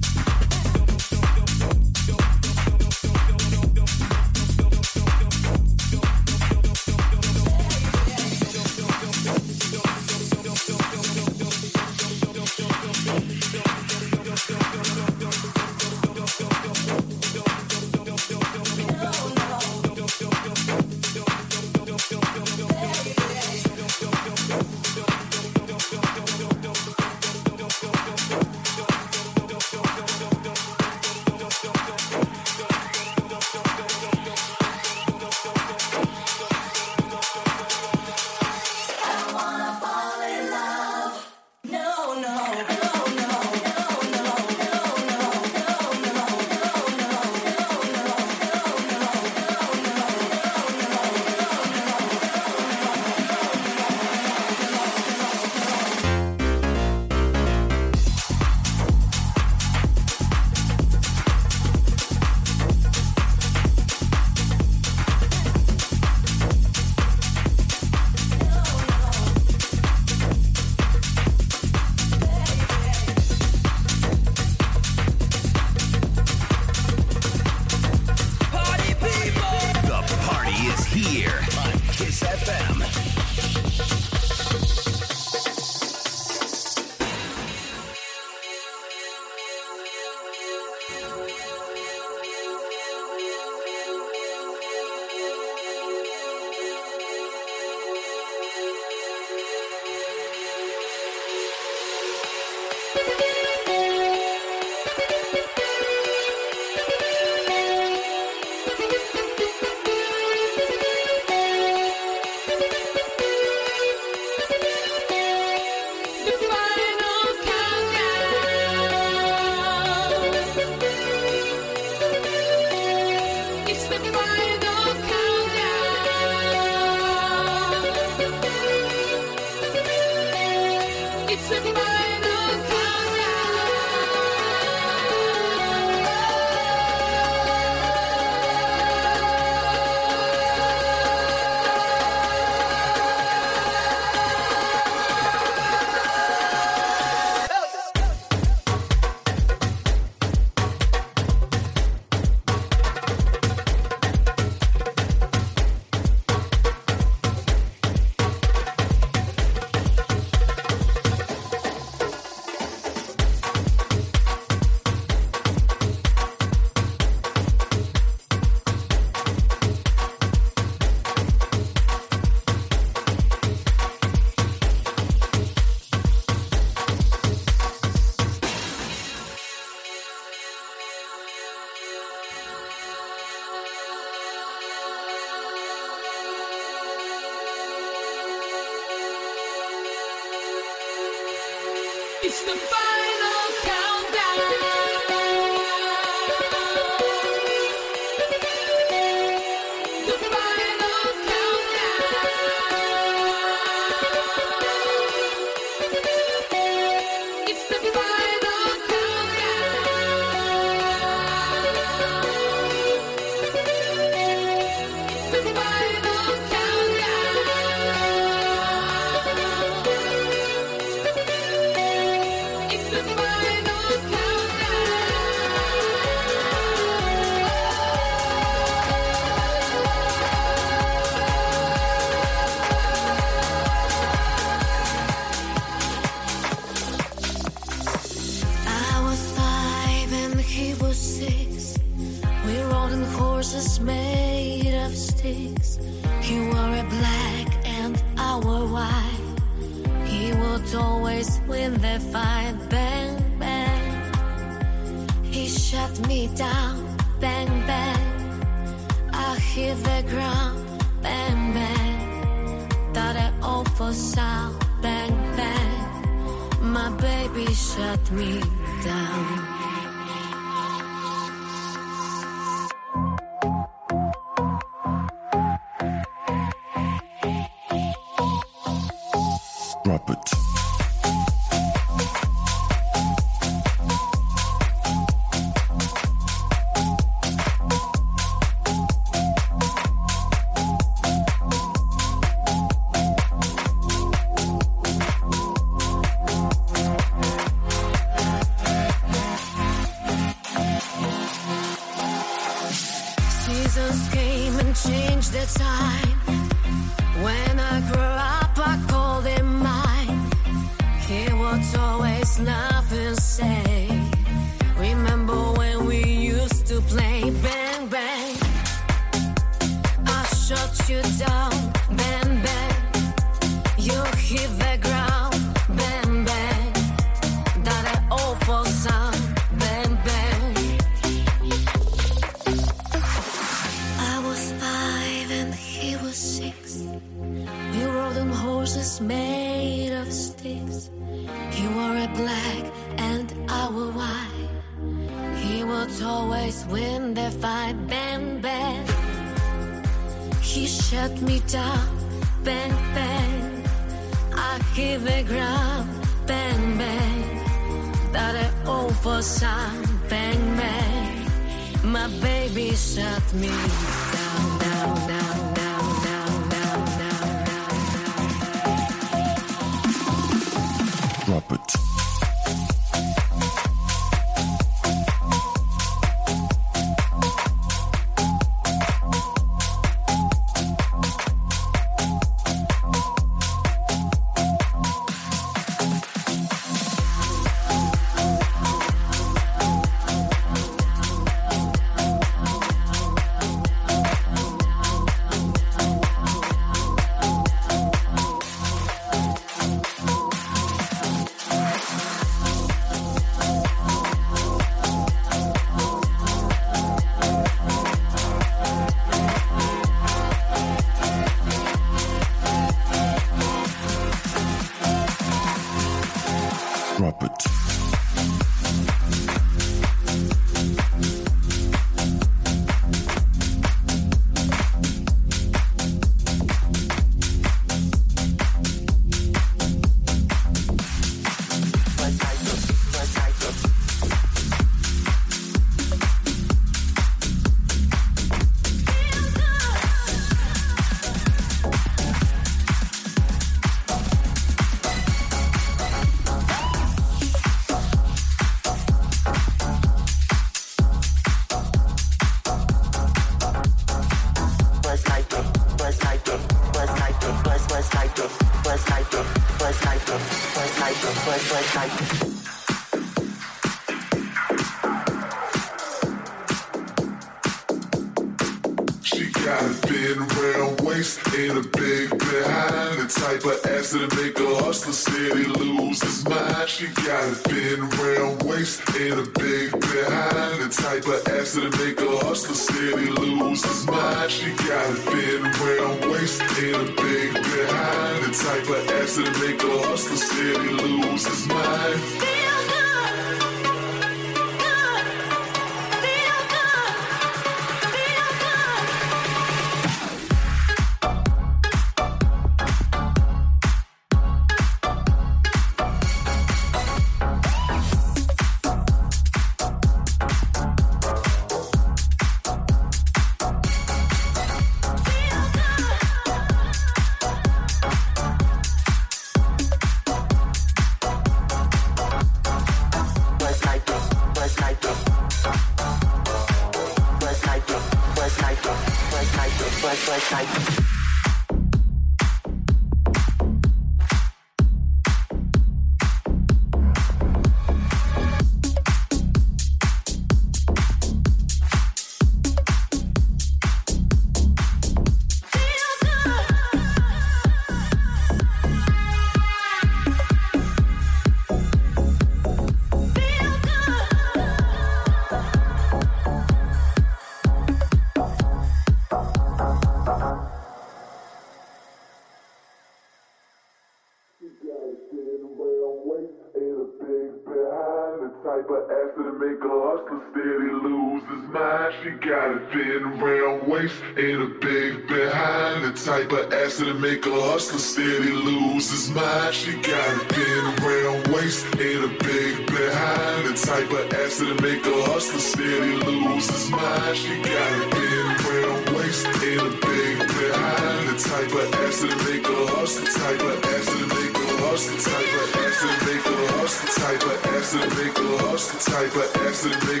A 577.21 577.23
cause 577.23 577.83
steady 577.83 578.31
loses 578.31 579.11
mind. 579.11 579.53
She 579.53 579.73
got 579.73 580.09
a 580.09 580.25
thin 580.33 580.75
round 580.81 581.27
waist 581.27 581.65
and 581.75 582.05
a 582.05 582.07
big 582.23 582.65
behind. 582.65 583.45
The 583.45 583.53
type 583.53 583.91
of 583.91 584.13
ass 584.13 584.39
that 584.39 584.59
make 584.61 584.83
a 584.85 585.03
hustler 585.05 585.39
steady 585.39 585.97
loses 586.01 586.71
mind. 586.71 587.17
She 587.17 587.35
got 587.41 587.71
a 587.77 587.89
thin 587.93 588.25
round 588.49 588.89
waist 588.97 589.25
and 589.27 589.61
a 589.61 589.71
big 589.85 590.17
behind. 590.17 591.09
The 591.09 591.17
type 591.21 591.53
of 591.53 591.73
ass 591.85 592.01
that 592.01 592.17
make 592.25 592.47
a 592.47 592.59
hustler, 592.73 593.05
type 593.05 593.41
of 593.41 593.65
ass 593.69 593.85
that 593.85 594.07
make 594.17 594.37
a 594.37 594.47
hustler, 594.65 594.97
type 594.97 595.33
of 595.41 595.55
ass 595.61 595.77
that 595.81 595.97
make 596.07 596.25
a 596.25 596.37
hustler, 596.57 596.89
type 597.05 597.21
of 597.21 597.37
ass 597.53 597.69
that 597.73 597.89
make 598.01 598.17
a 598.17 598.29
hustler, 598.49 598.79
type 598.81 599.15
of 599.15 599.29
ass 599.45 599.61
that 599.61 599.77
make 599.85 600.00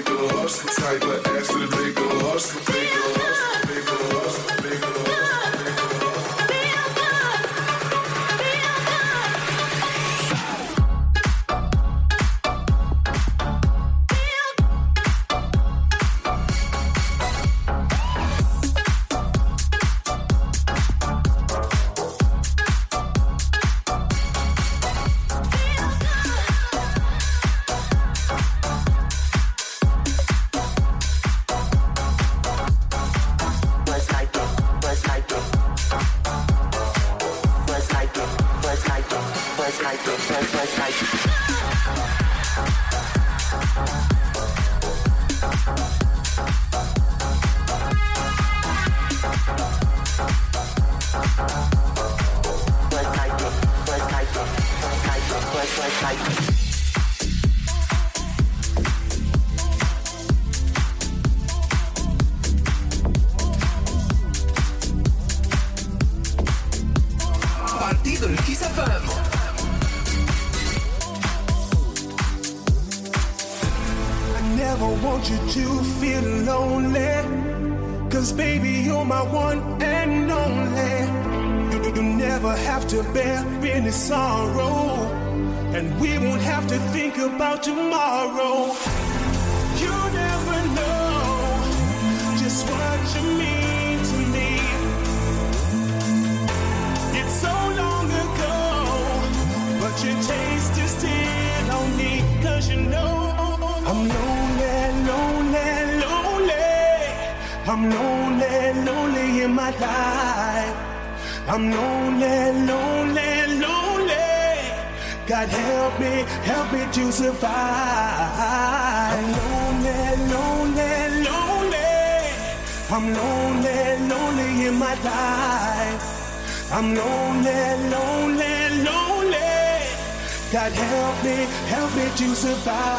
survive. 132.41 132.90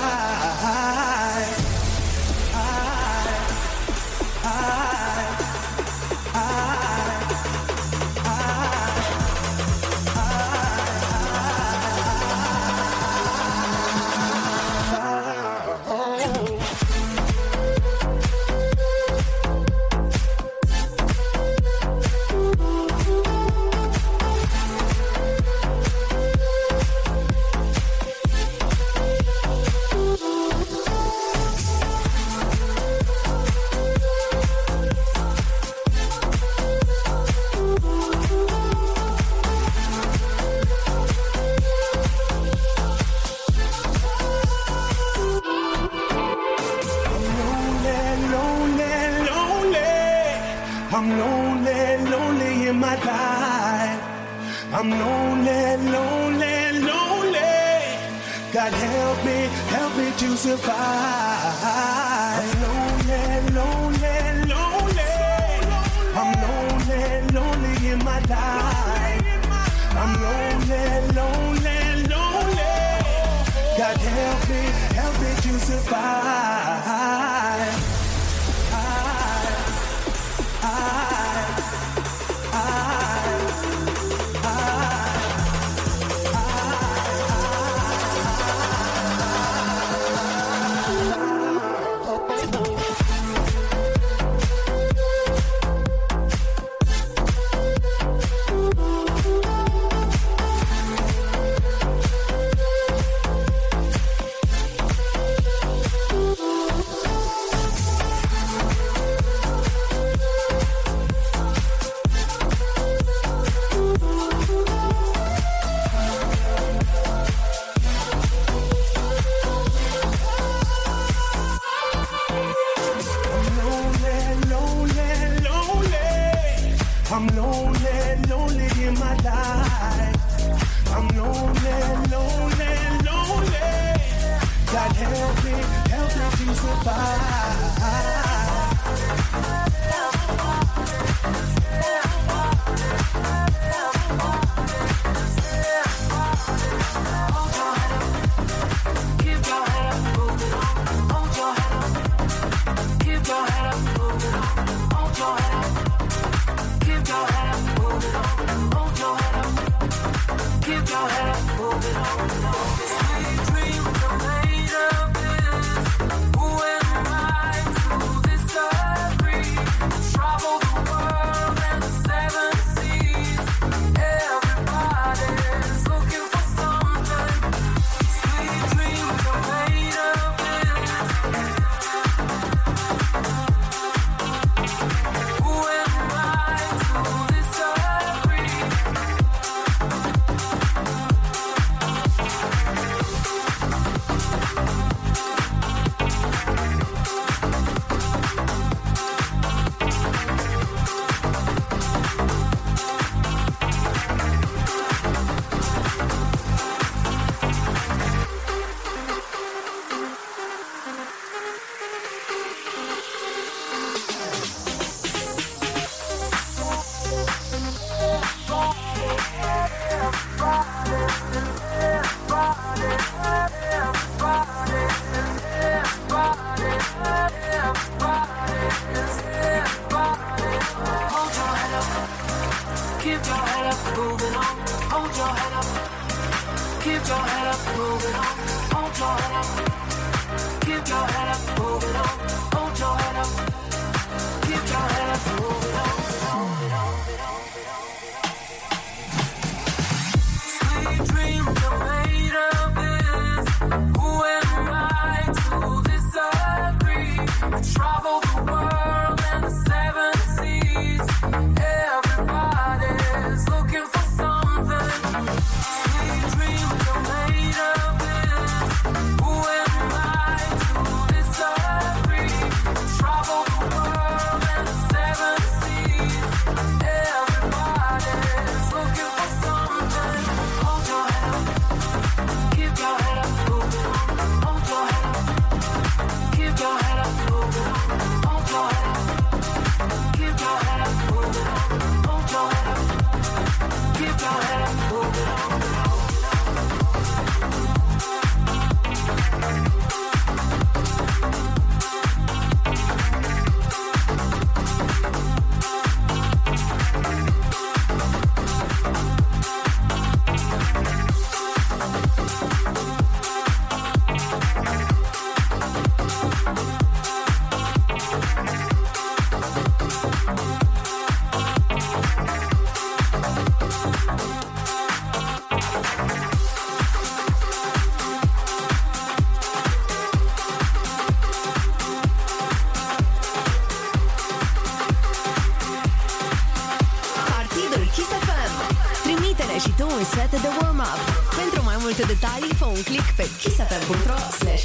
mixfm.com 343.62 344.32
slash 344.32 344.64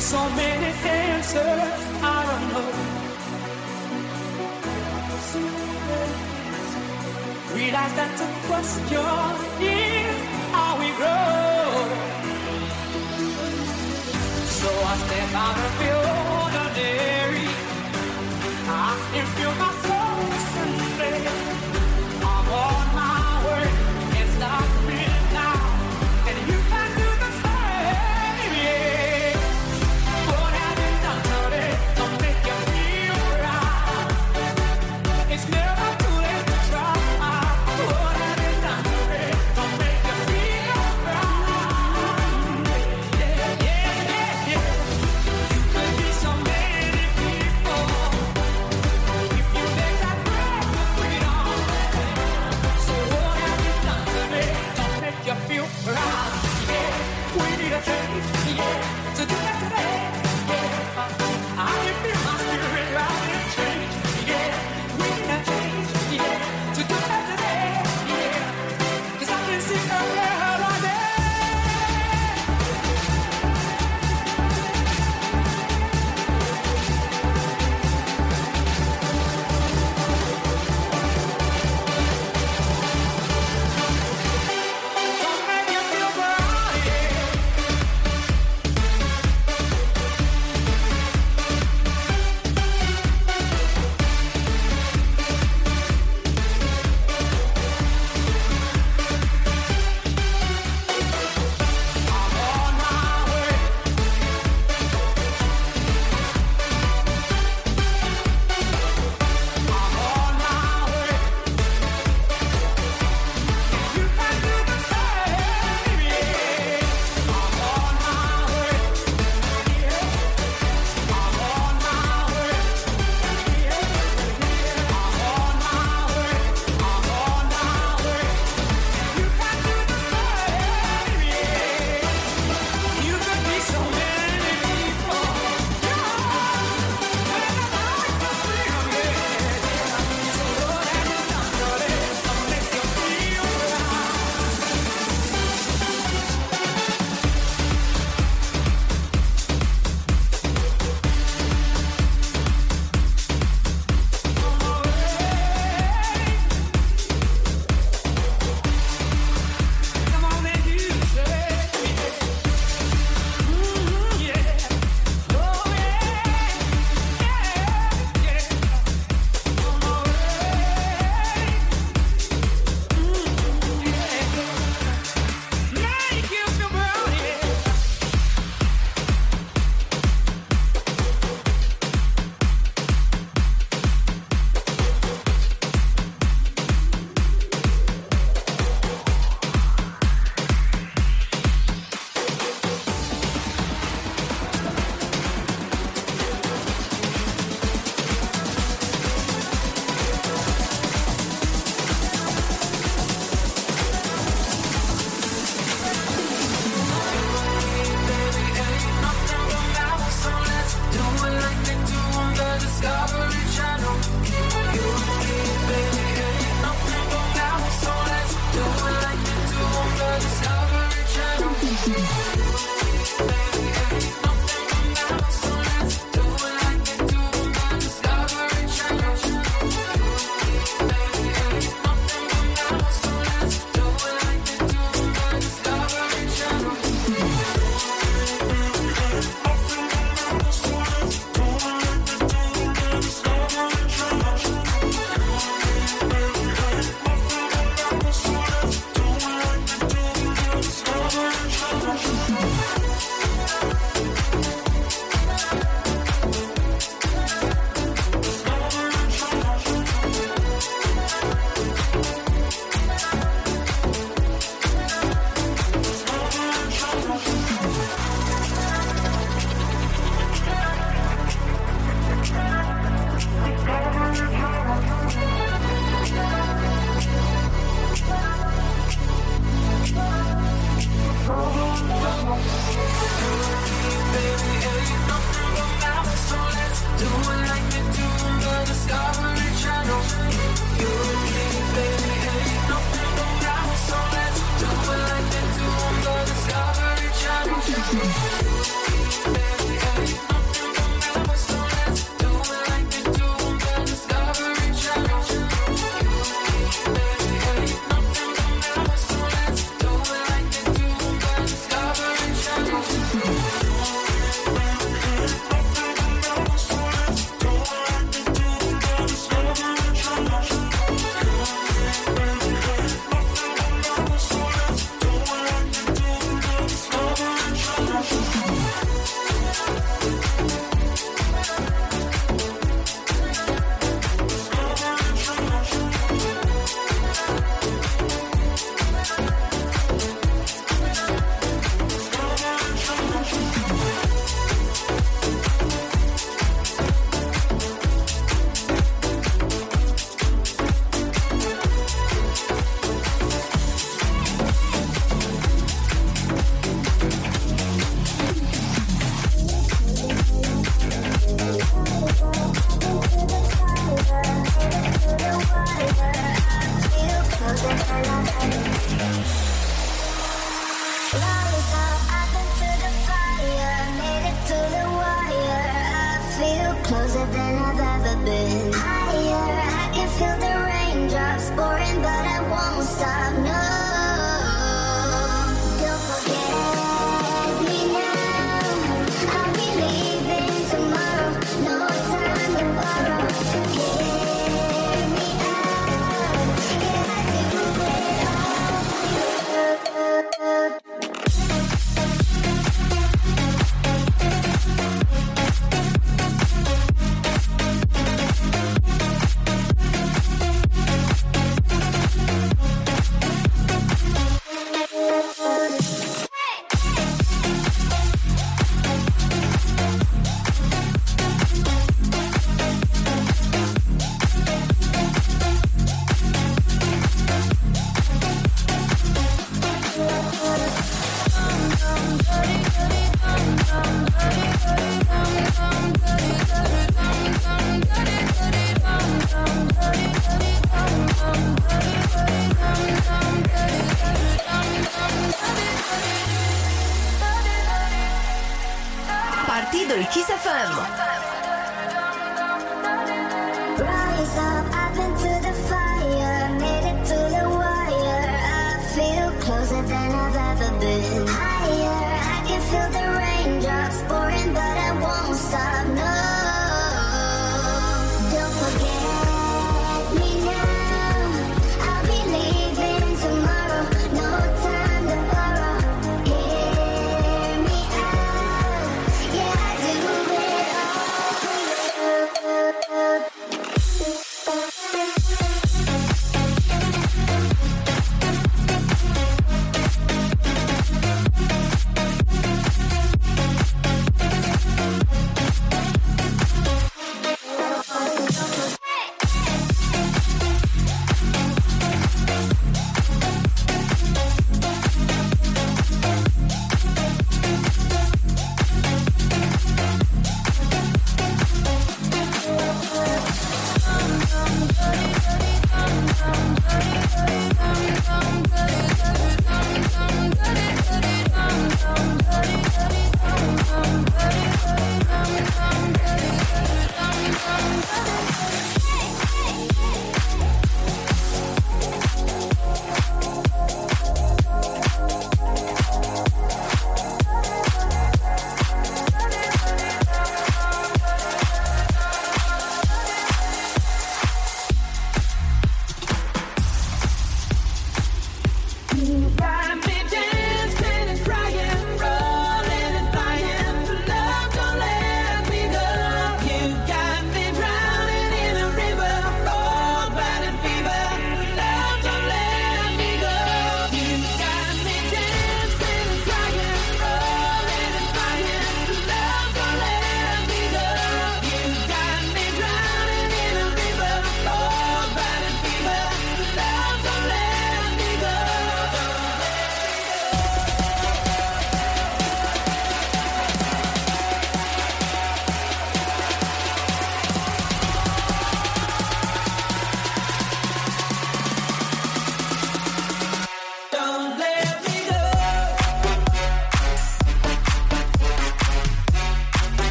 still 0.00 0.20
so 0.20 0.30
many 0.36 0.66
answers 0.66 1.82
I 2.02 2.26
don't 2.28 2.44
know. 2.52 2.70
Realize 7.54 7.94
that's 7.94 8.20
a 8.20 8.28
question. 8.46 9.05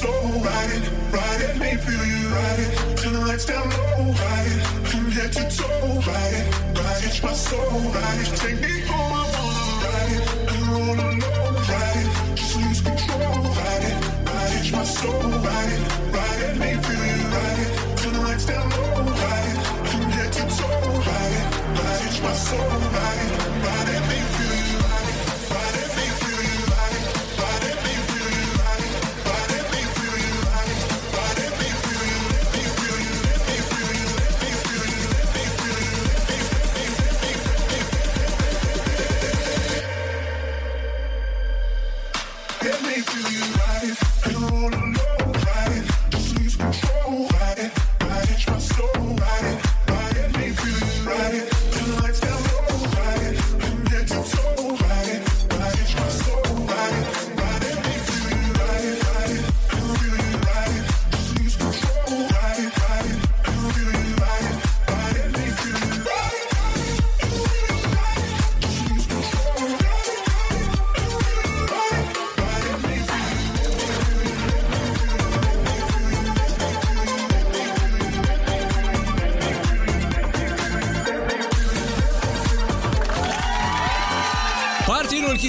My. 0.00 0.40
Ride 0.40 0.72
it, 0.76 0.84
ride 1.12 1.42
feel 1.76 2.04
you. 2.12 2.28
Ride 2.28 2.96
turn 2.96 3.12
the 3.12 3.20
lights 3.20 3.44
down 3.44 3.68
low. 3.68 4.12
Ride 4.12 4.62
from 4.88 5.10
head 5.10 5.32
to 5.32 5.44
toe. 5.56 6.00
Ride 6.06 6.46
ride 6.78 7.04
it, 7.04 7.22
my 7.22 7.32
soul. 7.32 7.80
Ride 7.96 8.26
take 8.40 8.60
me 8.60 8.80
home. 8.88 9.12
I 9.12 9.24
wanna 9.36 9.84
ride 9.84 10.12
it, 10.16 10.24
alone. 10.54 11.54
Ride 11.70 11.98
it, 12.02 12.36
just 12.36 12.56
lose 12.56 12.80
control. 12.80 13.34
Ride 13.58 13.84
ride 14.28 14.54
it, 14.58 14.72
my 14.72 14.84
soul. 14.84 15.28
Ride 15.46 15.72
it, 15.76 15.82
ride 16.16 16.40
it, 16.46 16.54
feel 16.84 17.04
you. 17.12 17.22
Ride 17.34 17.96
turn 17.98 18.12
the 18.14 18.20
lights 18.20 18.46
down 18.46 18.70
low. 18.70 19.12
Ride 19.22 19.56
from 19.88 20.02
head 20.16 20.32
to 20.32 20.42
toe. 20.56 20.88
Ride 21.08 21.36
ride 21.78 22.04
it, 22.08 22.22
my 22.22 22.34
soul. 22.34 22.81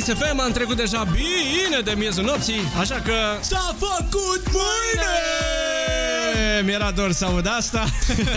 Kiss 0.06 0.18
FM 0.18 0.40
am 0.40 0.52
trecut 0.52 0.76
deja 0.78 1.04
bine 1.12 1.80
de 1.84 1.94
miezul 1.98 2.24
nopții, 2.24 2.62
așa 2.80 2.96
că... 2.96 3.14
S-a 3.42 3.76
făcut 3.80 4.44
mâine! 4.52 5.14
Mi-era 6.66 6.92
dor 6.92 7.12
să 7.12 7.26
aud 7.26 7.48
asta. 7.58 7.86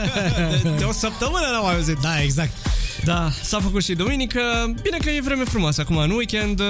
de, 0.63 0.69
de 0.79 0.85
o 0.85 0.93
săptămână 0.93 1.47
n-am 1.53 1.65
mai 1.65 1.75
auzit. 1.75 1.97
Da, 2.03 2.23
exact. 2.23 2.51
Da, 3.05 3.31
s-a 3.43 3.61
făcut 3.61 3.85
și 3.85 3.95
duminică. 3.95 4.41
Bine 4.83 4.97
că 5.05 5.11
e 5.11 5.21
vreme 5.21 5.45
frumoasă 5.45 5.81
acum, 5.81 5.97
în 5.97 6.11
weekend. 6.11 6.61
uh, 6.61 6.67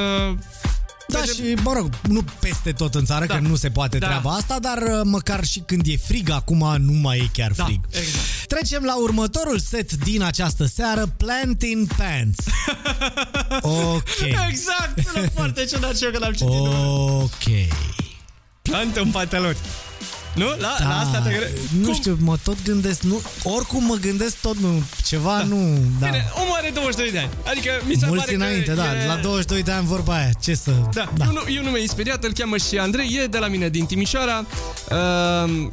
Da, 1.09 1.19
merge- 1.19 1.33
și, 1.33 1.55
mă 1.63 1.73
rog, 1.73 1.89
nu 2.09 2.25
peste 2.41 2.73
tot 2.73 2.95
în 2.95 3.05
țară, 3.05 3.27
Da. 3.27 3.35
că 3.35 3.41
nu 3.41 3.57
se 3.57 3.71
poate 3.71 3.99
Da. 3.99 4.07
treaba 4.07 4.31
asta, 4.31 4.59
dar 4.61 4.79
uh, 4.83 5.01
măcar 5.05 5.45
și 5.45 5.63
când 5.67 5.83
e 5.87 5.97
frig, 5.97 6.31
acum 6.31 6.75
nu 6.79 6.93
mai 6.93 7.19
e 7.19 7.29
chiar 7.33 7.51
Da, 7.57 7.65
frig. 7.65 7.81
exact. 7.91 8.25
Trecem 8.57 8.85
la 8.85 8.97
următorul 8.97 9.59
set 9.59 9.93
din 9.93 10.23
această 10.23 10.65
seară, 10.65 11.07
Plant 11.17 11.63
in 11.63 11.89
Pants. 11.97 12.39
ok. 13.95 14.21
Exact, 14.49 15.09
sună 15.13 15.29
foarte 15.35 15.65
ciudat 15.65 15.97
și 15.97 16.05
eu 16.05 16.11
când 16.11 16.25
am 16.25 16.33
citit. 16.33 16.51
Ok. 17.23 17.75
Plantă 18.63 19.01
în 19.01 19.11
pantaloni. 19.11 19.57
Nu? 20.37 20.47
La, 20.59 20.77
la 20.81 20.99
asta 20.99 21.19
te 21.21 21.31
gre... 21.31 21.51
Da. 21.81 21.87
Nu 21.89 21.95
știu, 21.95 22.17
mă 22.21 22.37
tot 22.43 22.57
gândesc, 22.65 23.01
nu, 23.03 23.21
oricum 23.43 23.85
mă 23.85 23.95
gândesc 24.01 24.37
tot, 24.41 24.57
nu, 24.59 24.83
ceva 25.07 25.43
nu, 25.43 25.79
da. 26.01 26.07
Bine, 26.07 26.25
omul 26.35 26.55
are 26.57 26.71
22 26.75 27.11
de 27.11 27.19
ani. 27.19 27.29
Adică 27.47 27.71
mi 27.87 27.95
se 27.95 28.07
Mulți 28.07 28.25
pare 28.25 28.35
înainte, 28.37 28.71
că 28.71 28.75
da, 28.75 29.03
e... 29.03 29.07
la 29.07 29.17
22 29.17 29.63
de 29.63 29.71
ani 29.73 29.87
vorba 29.87 30.15
aia, 30.17 30.31
ce 30.41 30.55
să... 30.55 30.71
Da, 30.93 31.13
da. 31.17 31.25
Eu, 31.25 31.33
nu, 31.33 31.41
eu 31.55 31.63
nu 31.63 31.71
mi-ai 31.71 31.87
speriat, 31.87 32.25
îl 32.25 32.33
cheamă 32.33 32.57
și 32.57 32.79
Andrei, 32.79 33.19
e 33.23 33.27
de 33.27 33.39
la 33.39 33.47
mine 33.49 33.69
din 33.69 33.87
Timișoara. 33.87 34.45
Uh, 34.91 34.97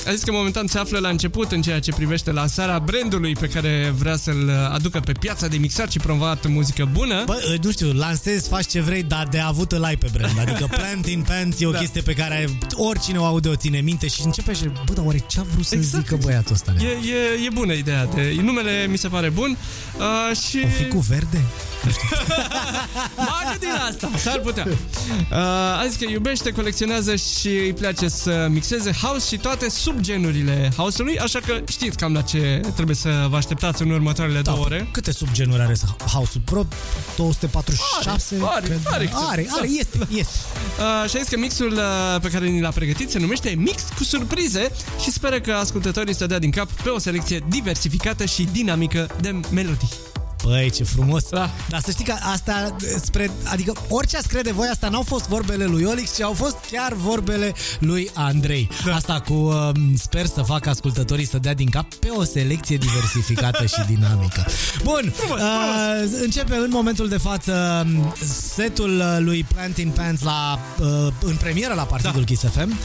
a 0.07 0.11
zis 0.11 0.23
că 0.23 0.31
momentan 0.31 0.67
se 0.67 0.77
află 0.77 0.99
la 0.99 1.09
început 1.09 1.51
în 1.51 1.61
ceea 1.61 1.79
ce 1.79 1.91
privește 1.91 2.31
lansarea 2.31 2.79
brandului 2.79 3.33
pe 3.39 3.47
care 3.47 3.93
vrea 3.97 4.15
să-l 4.15 4.69
aducă 4.73 4.99
pe 4.99 5.11
piața 5.11 5.47
de 5.47 5.57
mixat 5.57 5.91
și 5.91 5.97
promovat 5.99 6.47
muzică 6.47 6.89
bună. 6.91 7.23
Bă, 7.25 7.57
nu 7.61 7.71
știu, 7.71 7.91
lansezi, 7.93 8.47
faci 8.47 8.67
ce 8.67 8.81
vrei, 8.81 9.03
dar 9.03 9.27
de 9.31 9.39
avut 9.39 9.71
îl 9.71 9.83
ai 9.83 9.95
pe 9.95 10.07
brand. 10.13 10.39
Adică 10.39 10.67
Plant 10.77 11.07
in 11.07 11.21
Pants 11.21 11.59
e 11.61 11.65
o 11.65 11.71
Da. 11.71 11.77
chestie 11.79 12.01
pe 12.01 12.13
care 12.13 12.49
oricine 12.73 13.17
o 13.17 13.23
aude 13.25 13.49
o 13.49 13.55
ține 13.55 13.79
minte 13.79 14.07
și 14.07 14.21
începe 14.25 14.52
și, 14.53 14.63
bă, 14.85 14.93
dar 14.93 15.05
oare 15.05 15.23
ce 15.27 15.39
a 15.39 15.43
vrut 15.53 15.65
să 15.65 15.75
Exact, 15.75 16.03
zică 16.03 16.17
băiatul 16.23 16.53
ăsta? 16.53 16.73
E, 16.79 16.87
e, 16.87 17.45
e 17.45 17.49
bună 17.53 17.73
ideea. 17.73 18.05
De, 18.05 18.35
numele 18.41 18.87
mi 18.89 18.97
se 18.97 19.07
pare 19.07 19.29
bun. 19.29 19.57
Uh, 19.97 20.37
și... 20.37 20.61
O 20.65 20.67
fi 20.67 20.87
cu 20.87 20.99
verde? 20.99 21.41
M-a 23.17 23.41
gândit 23.49 23.69
la 23.77 23.83
asta, 23.89 24.11
s-ar 24.17 24.39
putea. 24.39 24.67
Uh, 24.67 25.37
a 25.79 25.85
zis 25.87 25.97
că 25.97 26.05
iubește, 26.11 26.51
colecționează 26.51 27.15
și 27.15 27.47
îi 27.47 27.73
place 27.73 28.07
să 28.07 28.47
mixeze 28.49 28.91
house 29.01 29.27
și 29.27 29.37
toate 29.37 29.69
subgenurile 29.69 30.71
house-ului, 30.75 31.19
așa 31.19 31.39
că 31.39 31.61
știți 31.67 31.97
cam 31.97 32.13
la 32.13 32.21
ce 32.21 32.61
trebuie 32.75 32.95
să 32.95 33.27
vă 33.29 33.35
așteptați 33.35 33.81
în 33.81 33.89
următoarele 33.89 34.41
Da, 34.41 34.51
două 34.51 34.63
ore. 34.65 34.87
Câte 34.91 35.11
subgenuri 35.11 35.61
are 35.61 35.75
House-ul 36.11 36.41
Pro? 36.45 36.67
246? 37.15 38.35
Are, 38.41 38.53
are, 38.55 38.65
cred. 38.65 38.79
are, 38.85 39.09
are, 39.13 39.47
are, 39.57 39.67
da. 39.67 39.73
este, 39.79 39.97
este. 40.09 40.37
Uh, 40.79 41.09
și 41.09 41.15
a 41.15 41.19
zis 41.19 41.27
că 41.27 41.37
mixul 41.37 41.71
uh, 41.71 42.21
pe 42.21 42.29
care 42.29 42.47
ni 42.47 42.61
l-a 42.61 42.69
pregătit 42.69 43.09
se 43.09 43.19
numește 43.19 43.49
Mix 43.57 43.83
cu 43.97 44.03
surprize 44.43 44.71
și 44.99 45.11
speră 45.11 45.39
că 45.39 45.51
ascultătorii 45.53 46.15
să 46.15 46.25
dea 46.25 46.39
din 46.39 46.51
cap 46.51 46.71
pe 46.71 46.89
o 46.89 46.99
selecție 46.99 47.43
diversificată 47.49 48.25
și 48.25 48.47
dinamică 48.51 49.15
de 49.21 49.39
melodii. 49.51 50.12
Păi, 50.43 50.69
ce 50.69 50.83
frumos. 50.83 51.29
Da. 51.29 51.49
Dar 51.69 51.81
să 51.81 51.91
știi 51.91 52.05
că 52.05 52.13
asta, 52.33 52.75
spre, 53.03 53.31
adică 53.43 53.73
orice 53.89 54.17
ați 54.17 54.27
crede 54.27 54.51
voi, 54.51 54.67
asta 54.71 54.89
n-au 54.89 55.01
fost 55.01 55.27
vorbele 55.27 55.65
lui 55.65 55.83
Olix, 55.83 56.15
ci 56.15 56.21
au 56.21 56.33
fost 56.33 56.57
chiar 56.71 56.93
vorbele 56.93 57.53
lui 57.79 58.09
Andrei. 58.13 58.69
Da. 58.85 58.95
Asta 58.95 59.19
cu 59.27 59.33
uh, 59.33 59.69
sper 59.97 60.25
să 60.25 60.41
facă 60.41 60.69
ascultătorii 60.69 61.25
să 61.25 61.37
dea 61.37 61.53
din 61.53 61.69
cap 61.69 61.93
pe 61.93 62.09
o 62.09 62.23
selecție 62.23 62.77
diversificată 62.77 63.65
și 63.65 63.81
dinamică. 63.87 64.45
Bun, 64.83 65.13
Frumos, 65.15 65.39
uh, 65.39 66.19
începe 66.21 66.55
în 66.55 66.69
momentul 66.69 67.07
de 67.07 67.17
față 67.17 67.85
um, 67.85 68.13
setul 68.55 68.97
uh, 68.97 69.17
lui 69.19 69.45
Planting 69.53 69.91
Pants 69.91 70.21
la, 70.21 70.59
uh, 70.79 71.13
în 71.21 71.35
premieră 71.35 71.73
la 71.73 71.83
Partidul 71.83 72.19
da. 72.19 72.25
Kiss 72.25 72.43
FM 72.43 72.79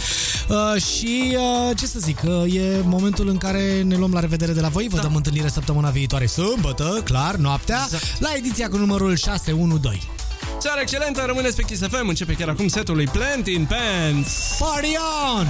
uh, 0.48 0.82
și 0.82 1.36
uh, 1.36 1.76
ce 1.76 1.86
să 1.86 1.98
zic, 1.98 2.22
uh, 2.24 2.54
e 2.54 2.80
momentul 2.84 3.28
în 3.28 3.36
care 3.36 3.82
ne 3.82 3.96
luăm 3.96 4.12
la 4.12 4.20
revedere 4.20 4.52
de 4.52 4.60
la 4.60 4.68
voi, 4.68 4.86
vă 4.90 4.96
da. 4.96 5.02
dăm 5.02 5.14
întâlnire 5.14 5.48
săptămâna 5.48 5.90
viitoare, 5.90 6.26
sâmbătă, 6.26 7.00
clar, 7.04 7.34
noaptea, 7.48 7.80
Exact. 7.84 8.20
la 8.20 8.28
ediția 8.36 8.68
cu 8.68 8.76
numărul 8.76 9.16
612. 9.16 10.02
Seara 10.58 10.80
excelentă, 10.80 11.22
rămâneți 11.26 11.56
pe 11.56 11.62
Kiss 11.62 11.82
FM, 11.88 12.08
începe 12.08 12.32
chiar 12.32 12.48
acum 12.48 12.68
setul 12.68 12.94
lui 12.94 13.06
Plant 13.06 13.46
in 13.46 13.64
Pants. 13.68 14.56
Party 14.58 14.96
on! 15.38 15.46